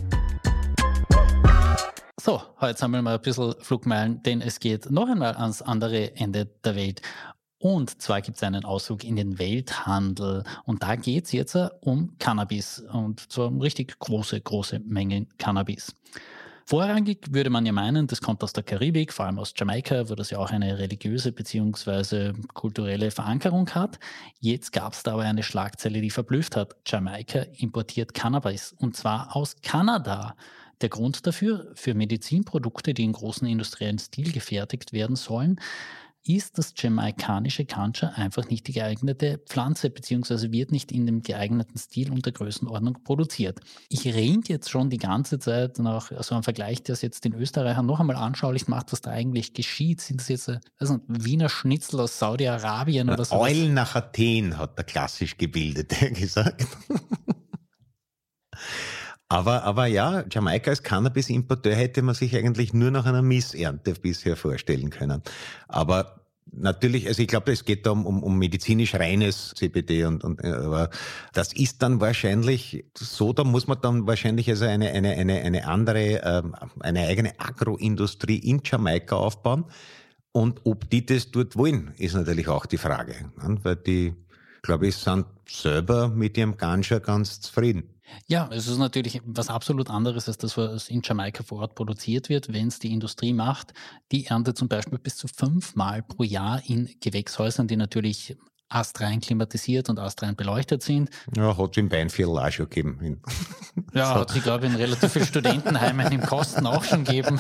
So, 2.18 2.42
heute 2.62 2.80
sammeln 2.80 3.04
wir 3.04 3.12
ein 3.12 3.22
bisschen 3.22 3.56
Flugmeilen, 3.60 4.24
denn 4.24 4.40
es 4.40 4.62
geht 4.62 4.90
noch 4.90 5.10
einmal 5.10 5.36
ans 5.36 5.62
andere 5.62 6.16
Ende 6.16 6.46
der 6.46 6.76
Welt. 6.78 7.02
Und 7.60 8.02
zwar 8.02 8.22
gibt 8.22 8.38
es 8.38 8.44
einen 8.44 8.64
Ausflug 8.64 9.04
in 9.04 9.18
den 9.18 9.38
Welthandel. 9.38 10.46
Und 10.64 10.82
da 10.82 10.96
geht 10.96 11.26
es 11.26 11.34
jetzt 11.34 11.58
um 11.82 12.18
Cannabis. 12.20 12.80
Und 12.80 13.34
zwar 13.34 13.48
um 13.48 13.60
richtig 13.60 14.00
große, 14.00 14.40
große 14.40 14.80
Mengen 14.80 15.28
Cannabis. 15.38 15.94
Vorrangig 16.70 17.34
würde 17.34 17.50
man 17.50 17.66
ja 17.66 17.72
meinen, 17.72 18.08
das 18.08 18.20
kommt 18.20 18.44
aus 18.44 18.52
der 18.52 18.62
Karibik, 18.62 19.14
vor 19.14 19.26
allem 19.26 19.40
aus 19.40 19.54
Jamaika, 19.56 20.10
wo 20.10 20.16
das 20.16 20.32
ja 20.32 20.38
auch 20.38 20.52
eine 20.52 20.78
religiöse 20.78 21.32
bzw. 21.32 22.34
kulturelle 22.54 23.10
Verankerung 23.10 23.70
hat. 23.70 24.00
Jetzt 24.42 24.74
gab 24.74 24.92
es 24.92 25.02
da 25.02 25.14
aber 25.14 25.22
eine 25.22 25.44
Schlagzeile, 25.44 26.02
die 26.02 26.10
verblüfft 26.10 26.58
hat. 26.58 26.76
Jamaika 26.86 27.44
importiert 27.56 28.14
Cannabis 28.14 28.76
und 28.80 28.98
zwar 28.98 29.34
aus 29.34 29.56
Kanada. 29.64 30.36
Der 30.82 30.90
Grund 30.90 31.26
dafür, 31.26 31.72
für 31.74 31.94
Medizinprodukte, 31.94 32.94
die 32.94 33.06
in 33.06 33.14
großen 33.14 33.48
industriellen 33.48 33.98
Stil 33.98 34.34
gefertigt 34.34 34.92
werden 34.92 35.16
sollen, 35.16 35.62
ist 36.28 36.58
das 36.58 36.74
jamaikanische 36.76 37.66
Kancha 37.66 38.10
einfach 38.10 38.50
nicht 38.50 38.68
die 38.68 38.74
geeignete 38.74 39.40
Pflanze, 39.46 39.90
beziehungsweise 39.90 40.52
wird 40.52 40.72
nicht 40.72 40.92
in 40.92 41.06
dem 41.06 41.22
geeigneten 41.22 41.78
Stil 41.78 42.12
und 42.12 42.26
der 42.26 42.34
Größenordnung 42.34 43.04
produziert. 43.04 43.60
Ich 43.90 44.06
ringe 44.06 44.44
jetzt 44.48 44.70
schon 44.70 44.90
die 44.90 44.98
ganze 44.98 45.40
Zeit 45.40 45.80
nach 45.80 46.12
so 46.24 46.36
einem 46.36 46.44
Vergleich, 46.44 46.84
der 46.84 46.94
es 46.94 47.02
jetzt 47.02 47.26
den 47.26 47.34
Österreichern 47.34 47.86
noch 47.86 48.00
einmal 48.00 48.16
anschaulich 48.16 48.68
macht, 48.68 48.92
was 48.92 49.02
da 49.02 49.12
eigentlich 49.12 49.54
geschieht. 49.54 50.02
Sind 50.02 50.22
das 50.22 50.28
jetzt 50.28 50.52
also 50.78 51.00
Wiener 51.08 51.50
Schnitzel 51.50 52.00
aus 52.00 52.20
Saudi-Arabien 52.20 53.10
oder 53.10 53.26
so? 53.26 53.36
Eulen 53.36 53.74
nach 53.74 53.96
Athen, 53.96 54.58
hat 54.58 54.78
der 54.78 54.86
klassisch 54.86 55.38
Gebildete 55.38 56.12
gesagt. 56.12 56.68
Aber, 59.30 59.64
aber 59.64 59.88
ja, 59.88 60.24
Jamaika 60.32 60.72
als 60.72 60.84
Cannabis-Importeur 60.84 61.76
hätte 61.76 62.02
man 62.02 62.16
sich 62.16 62.36
eigentlich 62.36 62.74
nur 62.74 62.92
nach 62.92 63.06
einer 63.06 63.22
Missernte 63.22 63.94
bisher 63.94 64.38
vorstellen 64.38 64.90
können. 64.90 65.22
Aber 65.68 66.22
natürlich, 66.52 67.08
also 67.08 67.22
ich 67.22 67.28
glaube, 67.28 67.52
es 67.52 67.66
geht 67.66 67.86
da 67.86 67.92
um, 67.92 68.06
um, 68.06 68.24
um 68.24 68.38
medizinisch 68.38 68.96
reines 68.96 69.54
CBD 69.56 70.06
und, 70.06 70.24
und 70.24 70.44
aber 70.44 70.90
das 71.34 71.52
ist 71.54 71.82
dann 71.82 72.00
wahrscheinlich 72.00 72.86
so, 72.98 73.34
da 73.34 73.44
muss 73.44 73.68
man 73.68 73.82
dann 73.82 74.08
wahrscheinlich 74.08 74.50
also 74.50 74.66
eine, 74.66 74.92
eine, 74.92 75.12
eine, 75.12 75.42
eine 75.42 75.68
andere, 75.68 76.22
ähm, 76.24 76.56
eine 76.80 77.08
eigene 77.08 77.40
Agroindustrie 77.40 78.38
in 78.38 78.62
Jamaika 78.64 79.18
aufbauen. 79.18 79.66
Und 80.32 80.62
ob 80.66 80.90
die 80.90 81.06
das 81.06 81.32
dort 81.32 81.58
wollen, 81.58 81.94
ist 81.98 82.14
natürlich 82.14 82.48
auch 82.48 82.66
die 82.66 82.78
Frage. 82.78 83.14
Ne? 83.42 83.58
Weil 83.64 83.76
die, 83.76 84.14
glaube 84.68 84.88
ich, 84.88 84.98
sind 84.98 85.26
selber 85.48 86.10
mit 86.10 86.38
ihrem 86.38 86.58
Ganja 86.58 87.00
ganz 87.00 87.40
zufrieden. 87.40 87.90
Ja, 88.28 88.50
es 88.52 88.68
ist 88.68 88.78
natürlich 88.78 89.22
was 89.26 89.50
absolut 89.50 89.90
anderes 89.90 90.28
als 90.28 90.38
das, 90.38 90.58
was 90.58 90.90
in 90.90 91.02
Jamaika 91.04 91.42
vor 91.44 91.60
Ort 91.60 91.76
produziert 91.76 92.28
wird, 92.28 92.52
wenn 92.52 92.68
es 92.68 92.80
die 92.80 92.92
Industrie 92.92 93.34
macht. 93.34 93.74
Die 94.12 94.26
erntet 94.26 94.58
zum 94.58 94.68
Beispiel 94.68 95.00
bis 95.00 95.16
zu 95.16 95.28
fünfmal 95.30 96.04
pro 96.04 96.24
Jahr 96.24 96.62
in 96.68 96.90
Gewächshäusern, 97.02 97.68
die 97.68 97.78
natürlich 97.78 98.36
astrein 98.68 99.22
klimatisiert 99.22 99.90
und 99.90 100.00
astrein 100.00 100.36
beleuchtet 100.36 100.84
sind. 100.84 101.10
Ja, 101.36 101.58
hat 101.58 101.72
es 101.72 101.78
in 101.78 101.88
Beinviertel 101.88 102.38
auch 102.38 102.52
schon 102.52 102.70
gegeben. 102.70 103.22
ja, 103.94 104.06
so. 104.14 104.20
hat 104.20 104.32
sie, 104.32 104.42
glaube 104.42 104.66
ich, 104.66 104.74
in 104.74 104.78
relativ 104.78 105.14
vielen 105.14 105.26
Studentenheimen 105.26 106.12
im 106.12 106.22
Kosten 106.22 106.68
auch 106.68 106.84
schon 106.84 107.06
gegeben. 107.06 107.40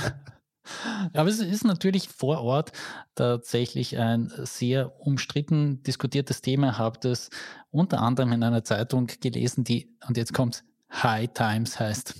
Aber 1.13 1.29
es 1.29 1.39
ist 1.39 1.63
natürlich 1.63 2.09
vor 2.09 2.41
Ort 2.41 2.71
tatsächlich 3.15 3.97
ein 3.97 4.31
sehr 4.43 4.99
umstritten 4.99 5.83
diskutiertes 5.83 6.41
Thema. 6.41 6.77
Habt 6.77 7.05
es 7.05 7.29
unter 7.71 8.01
anderem 8.01 8.31
in 8.31 8.43
einer 8.43 8.63
Zeitung 8.63 9.07
gelesen, 9.21 9.63
die, 9.63 9.95
und 10.07 10.17
jetzt 10.17 10.33
kommt 10.33 10.63
High 10.91 11.29
Times 11.33 11.79
heißt. 11.79 12.15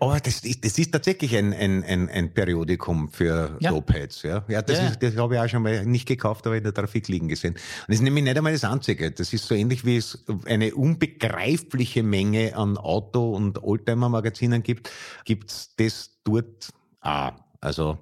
Oh, 0.00 0.16
das 0.22 0.40
ist, 0.40 0.64
das 0.64 0.78
ist 0.78 0.92
tatsächlich 0.92 1.36
ein, 1.36 1.52
ein, 1.52 1.84
ein, 1.84 2.08
ein 2.08 2.34
Periodikum 2.34 3.08
für 3.08 3.56
ja. 3.60 3.70
Dopeheads. 3.70 4.22
Ja, 4.22 4.44
ja 4.48 4.62
das, 4.62 4.78
ja. 4.78 4.90
das 4.96 5.16
habe 5.16 5.34
ich 5.34 5.40
auch 5.40 5.48
schon 5.48 5.62
mal 5.62 5.86
nicht 5.86 6.06
gekauft, 6.06 6.46
aber 6.46 6.56
in 6.56 6.64
der 6.64 6.74
Trafik 6.74 7.08
liegen 7.08 7.28
gesehen. 7.28 7.54
Und 7.54 7.60
das 7.86 7.96
ist 7.96 8.02
nämlich 8.02 8.24
nicht 8.24 8.36
einmal 8.36 8.52
das 8.52 8.64
Einzige. 8.64 9.10
Das 9.12 9.32
ist 9.32 9.46
so 9.46 9.54
ähnlich 9.54 9.84
wie 9.84 9.96
es 9.96 10.24
eine 10.46 10.74
unbegreifliche 10.74 12.02
Menge 12.02 12.56
an 12.56 12.78
Auto- 12.78 13.32
und 13.34 13.62
Oldtimer-Magazinen 13.62 14.62
gibt, 14.62 14.90
gibt 15.24 15.50
es 15.50 15.74
das 15.76 16.18
dort 16.24 16.70
auch. 17.00 17.32
Also, 17.60 17.98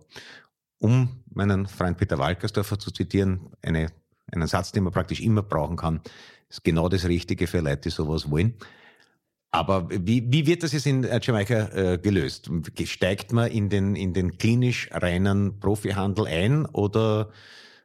um 0.79 1.23
meinen 1.31 1.66
Freund 1.66 1.99
Peter 1.99 2.18
Walkersdorfer 2.18 2.79
zu 2.79 2.90
zitieren, 2.90 3.51
eine, 3.62 3.90
einen 4.33 4.47
Satz, 4.47 4.73
den 4.73 4.85
man 4.85 4.92
praktisch 4.92 5.21
immer 5.21 5.42
brauchen 5.42 5.77
kann, 5.77 6.01
ist 6.49 6.64
genau 6.64 6.88
das 6.88 7.07
Richtige 7.07 7.47
für 7.47 7.61
Leute, 7.61 7.83
die 7.83 7.90
sowas 7.90 8.31
wollen. 8.31 8.55
Aber 9.51 9.88
wie, 9.90 10.31
wie 10.31 10.47
wird 10.47 10.62
das 10.62 10.73
jetzt 10.73 10.87
in 10.87 11.07
Jamaika 11.23 11.68
äh, 11.73 11.99
gelöst? 11.99 12.51
Steigt 12.85 13.33
man 13.33 13.51
in 13.51 13.71
den, 13.71 13.97
in 13.97 14.12
den 14.12 14.37
klinisch 14.37 14.90
reinen 14.92 15.59
Profihandel 15.59 16.27
ein 16.27 16.66
oder 16.66 17.31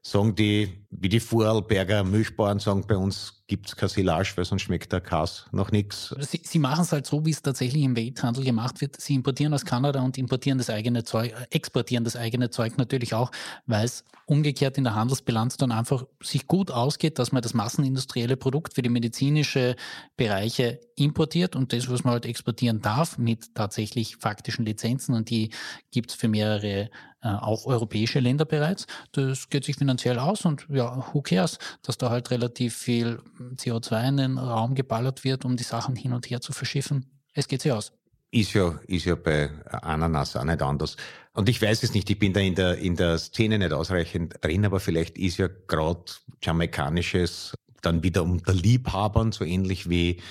sagen 0.02 0.36
die, 0.36 0.86
wie 0.92 1.08
die 1.08 1.22
Vorarlberger 1.22 2.04
Milchbauern 2.04 2.60
sagen, 2.60 2.86
bei 2.86 2.98
uns 2.98 3.43
gibt 3.54 3.68
es 3.68 3.76
kein 3.76 3.88
Silage, 3.88 4.34
weil 4.36 4.46
sonst 4.46 4.64
schmeckt 4.64 4.92
der 4.92 5.00
Kass 5.00 5.46
noch 5.52 5.72
nichts. 5.72 6.16
Sie, 6.22 6.42
sie 6.44 6.58
machen 6.58 6.82
es 6.82 6.92
halt 6.92 7.06
so, 7.06 7.24
wie 7.24 7.30
es 7.30 7.44
tatsächlich 7.44 7.84
im 7.84 7.96
Welthandel 7.96 8.44
gemacht 8.44 8.82
wird. 8.82 9.00
Sie 9.00 9.14
importieren 9.14 9.54
aus 9.54 9.64
Kanada 9.64 10.02
und 10.02 10.18
importieren 10.18 10.58
das 10.58 10.72
eigene 10.72 11.04
Zeug, 11.04 11.34
äh, 11.34 11.46
exportieren 11.56 12.04
das 12.04 12.16
eigene 12.16 12.50
Zeug 12.50 12.80
natürlich 12.80 13.14
auch, 13.14 13.30
weil 13.68 13.86
es 13.86 14.06
umgekehrt 14.26 14.80
in 14.80 14.86
der 14.86 14.96
Handelsbilanz 14.96 15.58
dann 15.58 15.72
einfach 15.72 16.04
sich 16.20 16.48
gut 16.48 16.72
ausgeht, 16.72 17.20
dass 17.20 17.32
man 17.32 17.44
das 17.44 17.54
massenindustrielle 17.54 18.38
Produkt 18.38 18.74
für 18.74 18.82
die 18.82 18.90
medizinische 18.90 19.76
Bereiche 20.18 20.80
importiert 20.96 21.56
und 21.56 21.74
das, 21.74 21.92
was 21.92 22.04
man 22.04 22.14
halt 22.14 22.26
exportieren 22.26 22.82
darf, 22.82 23.20
mit 23.20 23.54
tatsächlich 23.54 24.18
faktischen 24.18 24.66
Lizenzen 24.66 25.14
und 25.14 25.30
die 25.30 25.52
gibt 25.92 26.10
es 26.10 26.16
für 26.16 26.28
mehrere 26.28 26.90
äh, 27.24 27.30
auch 27.30 27.66
europäische 27.66 28.20
Länder 28.20 28.44
bereits. 28.44 28.86
Das 29.14 29.48
geht 29.50 29.64
sich 29.64 29.78
finanziell 29.78 30.20
aus 30.20 30.44
und 30.44 30.68
ja, 30.70 31.06
who 31.14 31.22
cares, 31.22 31.58
dass 31.82 31.98
da 31.98 32.10
halt 32.10 32.32
relativ 32.32 32.76
viel 32.76 33.22
CO2 33.56 34.10
in 34.10 34.18
den 34.18 34.38
Raum 34.38 34.76
geballert 34.76 35.24
wird, 35.24 35.46
um 35.46 35.58
die 35.58 35.64
Sachen 35.64 35.96
hin 35.96 36.14
und 36.14 36.30
her 36.30 36.42
zu 36.42 36.54
verschiffen. 36.54 37.06
Es 37.34 37.48
geht 37.48 37.62
sich 37.62 37.72
aus. 37.72 37.94
Ist 38.32 38.54
ja, 38.54 38.80
ist 38.88 39.06
ja 39.06 39.16
bei 39.16 39.52
Ananas 39.70 40.36
auch 40.36 40.44
nicht 40.44 40.62
anders. 40.62 40.96
Und 41.34 41.50
ich 41.50 41.62
weiß 41.62 41.84
es 41.84 41.94
nicht, 41.94 42.10
ich 42.10 42.18
bin 42.18 42.34
da 42.34 42.40
in 42.40 42.56
der, 42.56 42.78
in 42.78 42.96
der 42.96 43.18
Szene 43.20 43.60
nicht 43.60 43.74
ausreichend 43.74 44.36
drin, 44.42 44.66
aber 44.66 44.80
vielleicht 44.80 45.18
ist 45.18 45.38
ja 45.38 45.48
gerade 45.68 46.06
jamaikanisches 46.42 47.54
dann 47.82 48.02
wieder 48.02 48.24
unter 48.24 48.54
Liebhabern, 48.54 49.32
so 49.32 49.44
ähnlich 49.44 49.90
wie 49.90 50.22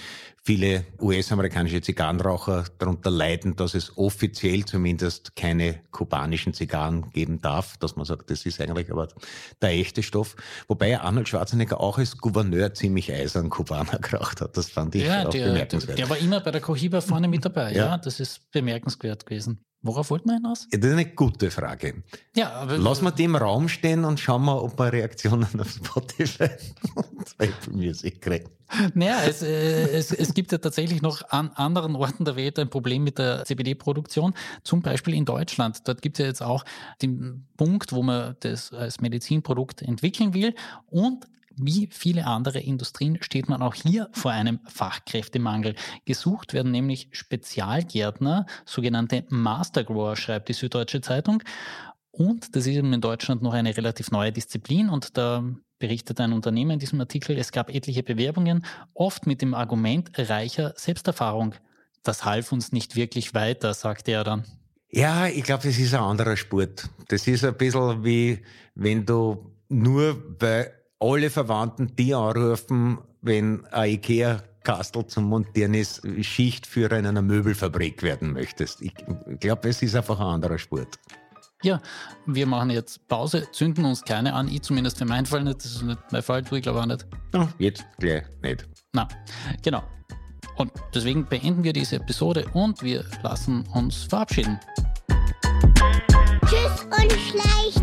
viele 0.44 0.85
US-amerikanische 1.00 1.81
Zigarrenraucher 1.81 2.64
darunter 2.78 3.11
leiden, 3.11 3.55
dass 3.55 3.74
es 3.74 3.96
offiziell 3.96 4.64
zumindest 4.64 5.37
keine 5.37 5.81
kubanischen 5.92 6.52
Zigarren 6.52 7.11
geben 7.12 7.40
darf, 7.40 7.76
dass 7.76 7.94
man 7.94 8.05
sagt, 8.05 8.31
das 8.31 8.44
ist 8.44 8.61
eigentlich 8.61 8.90
aber 8.90 9.09
der 9.61 9.70
echte 9.70 10.02
Stoff. 10.02 10.35
Wobei 10.66 10.98
Arnold 11.00 11.28
Schwarzenegger 11.28 11.81
auch 11.81 11.98
als 11.98 12.18
Gouverneur 12.18 12.74
ziemlich 12.74 13.12
eisern 13.12 13.50
Kubaner 13.50 13.98
geraucht 14.00 14.40
hat. 14.40 14.57
Das 14.57 14.68
fand 14.70 14.94
ich 14.96 15.05
ja, 15.05 15.26
auch 15.26 15.31
der, 15.31 15.46
bemerkenswert. 15.46 15.98
Der 15.98 16.11
war 16.11 16.18
immer 16.18 16.40
bei 16.40 16.50
der 16.50 16.61
Cohiba 16.61 17.00
vorne 17.00 17.28
mit 17.28 17.44
dabei. 17.44 17.72
ja. 17.72 17.87
ja, 17.87 17.98
das 17.98 18.18
ist 18.18 18.50
bemerkenswert 18.50 19.24
gewesen. 19.26 19.64
Worauf 19.85 20.11
wollten 20.11 20.29
wir 20.29 20.35
hinaus? 20.35 20.68
Ja, 20.73 20.79
das 20.79 20.90
ist 20.90 20.97
eine 20.97 21.07
gute 21.07 21.51
Frage. 21.51 22.05
Ja, 22.37 22.53
aber 22.53 22.79
Lass 22.79 23.03
mal 23.03 23.11
die 23.11 23.25
im 23.25 23.35
Raum 23.35 23.68
stehen 23.68 24.05
und 24.05 24.21
schauen 24.21 24.45
wir, 24.45 24.62
ob 24.62 24.79
wir 24.79 24.92
Reaktionen 24.92 25.49
auf 25.59 25.71
Spotify 25.71 26.51
und 26.95 27.35
Apple 27.38 27.73
Music 27.73 28.23
kriegen. 28.23 28.49
Naja, 28.95 29.23
es, 29.27 29.42
äh, 29.42 29.90
es, 29.90 30.12
es 30.12 30.35
gibt 30.35 30.53
ja 30.53 30.59
tatsächlich 30.59 31.03
noch 31.03 31.29
an 31.31 31.51
anderen 31.57 31.97
Orten 31.97 32.25
der 32.25 32.37
Welt 32.37 32.61
ein 32.61 32.71
Problem 32.71 33.03
mit 33.03 33.18
der 33.18 33.45
CBD-Produktion. 33.45 34.35
Zum 34.62 34.83
Beispiel 34.83 35.14
in 35.14 35.25
Deutschland. 35.25 35.87
Dort 35.87 36.01
gibt 36.01 36.18
es 36.18 36.23
ja 36.23 36.27
jetzt 36.27 36.42
auch 36.42 36.64
den 37.03 37.47
Punkt, 37.57 37.92
wo 37.92 38.03
man 38.03 38.37
das 38.40 38.73
als 38.73 39.01
Medizinprodukt 39.01 39.83
entwickeln 39.83 40.33
will. 40.33 40.55
Und 40.87 41.27
wie 41.57 41.88
viele 41.91 42.27
andere 42.27 42.61
Industrien 42.61 43.19
steht 43.23 43.49
man 43.49 43.62
auch 43.62 43.75
hier 43.75 44.09
vor 44.12 44.31
einem 44.31 44.61
Fachkräftemangel. 44.67 45.75
Gesucht 46.05 46.53
werden 46.53 46.73
nämlich 46.73 47.09
Spezialgärtner, 47.12 48.47
sogenannte 48.65 49.25
Mastergrower, 49.29 50.17
schreibt 50.17 50.49
die 50.49 50.55
Süddeutsche 50.55 51.01
Zeitung. 51.01 51.43
Und 52.11 52.55
das 52.55 52.67
ist 52.67 52.77
eben 52.77 52.93
in 52.93 53.01
Deutschland 53.01 53.43
noch 53.43 53.55
eine 53.55 53.77
relativ 53.77 54.11
neue 54.11 54.33
Disziplin 54.33 54.91
und 54.91 55.17
da 55.17 55.45
berichtet 55.79 56.21
ein 56.21 56.33
Unternehmen 56.33 56.73
in 56.73 56.79
diesem 56.79 57.01
Artikel, 57.01 57.37
es 57.37 57.51
gab 57.51 57.69
etliche 57.69 58.03
Bewerbungen, 58.03 58.65
oft 58.95 59.27
mit 59.27 59.43
dem 59.43 59.55
Argument 59.55 60.11
reicher 60.17 60.75
Selbsterfahrung. 60.77 61.55
Das 62.05 62.25
half 62.25 62.53
uns 62.53 62.71
nicht 62.71 62.95
wirklich 62.97 63.35
weiter, 63.35 63.75
sagte 63.75 64.12
er 64.12 64.25
dann. 64.25 64.45
Ja, 64.91 65.27
ich 65.27 65.43
glaube, 65.43 65.65
das 65.67 65.79
ist 65.79 65.95
ein 65.95 66.01
anderer 66.01 66.37
Sport. 66.37 66.88
Das 67.09 67.27
ist 67.27 67.45
ein 67.45 67.57
bisschen 67.57 68.05
wie 68.05 68.43
wenn 68.75 69.07
du 69.07 69.53
nur 69.69 70.37
bei 70.38 70.71
alle 71.03 71.31
Verwandten 71.31 71.95
die 71.97 72.15
anrufen, 72.15 72.99
wenn 73.23 73.67
ein 73.67 73.91
Ikea 73.91 74.43
Kastel 74.62 75.07
zum 75.07 75.25
Montieren 75.25 75.75
ist, 75.75 76.03
Schichtführer 76.21 76.99
in 76.99 77.07
einer 77.07 77.23
Möbelfabrik 77.23 78.03
werden 78.05 78.33
möchtest. 78.33 78.81
Ich 78.81 78.95
glaube, 79.41 79.69
es 79.69 79.83
ist 79.83 79.97
einfach 79.97 80.21
ein 80.21 80.27
anderer 80.27 80.59
Sport. 80.59 80.99
Ja, 81.65 81.81
wir 82.27 82.47
machen 82.47 82.71
jetzt 82.71 83.07
Pause, 83.09 83.49
zünden 83.53 83.85
uns 83.85 84.05
keine 84.05 84.35
an. 84.35 84.49
Ich 84.49 84.62
zumindest 84.62 84.99
für 84.99 85.05
meinen 85.05 85.27
Fall 85.27 85.45
nicht. 85.45 85.59
Das 85.59 85.67
ist 85.67 85.83
nicht 85.83 85.99
mein 86.11 86.23
Fall, 86.23 86.43
du, 86.43 86.57
ich 86.57 86.62
glaube 86.62 86.81
auch 86.81 86.87
nicht. 86.87 87.07
Ja, 87.35 87.49
jetzt 87.59 87.85
gleich 87.99 88.25
nicht. 88.43 88.69
Na, 88.93 89.09
genau. 89.62 89.83
Und 90.57 90.73
deswegen 90.95 91.25
beenden 91.27 91.65
wir 91.65 91.73
diese 91.73 91.97
Episode 91.97 92.47
und 92.53 92.83
wir 92.83 93.05
lassen 93.23 93.65
uns 93.75 94.05
verabschieden. 94.05 94.59
Tschüss 96.47 96.85
und 96.85 97.12
schleicht 97.12 97.82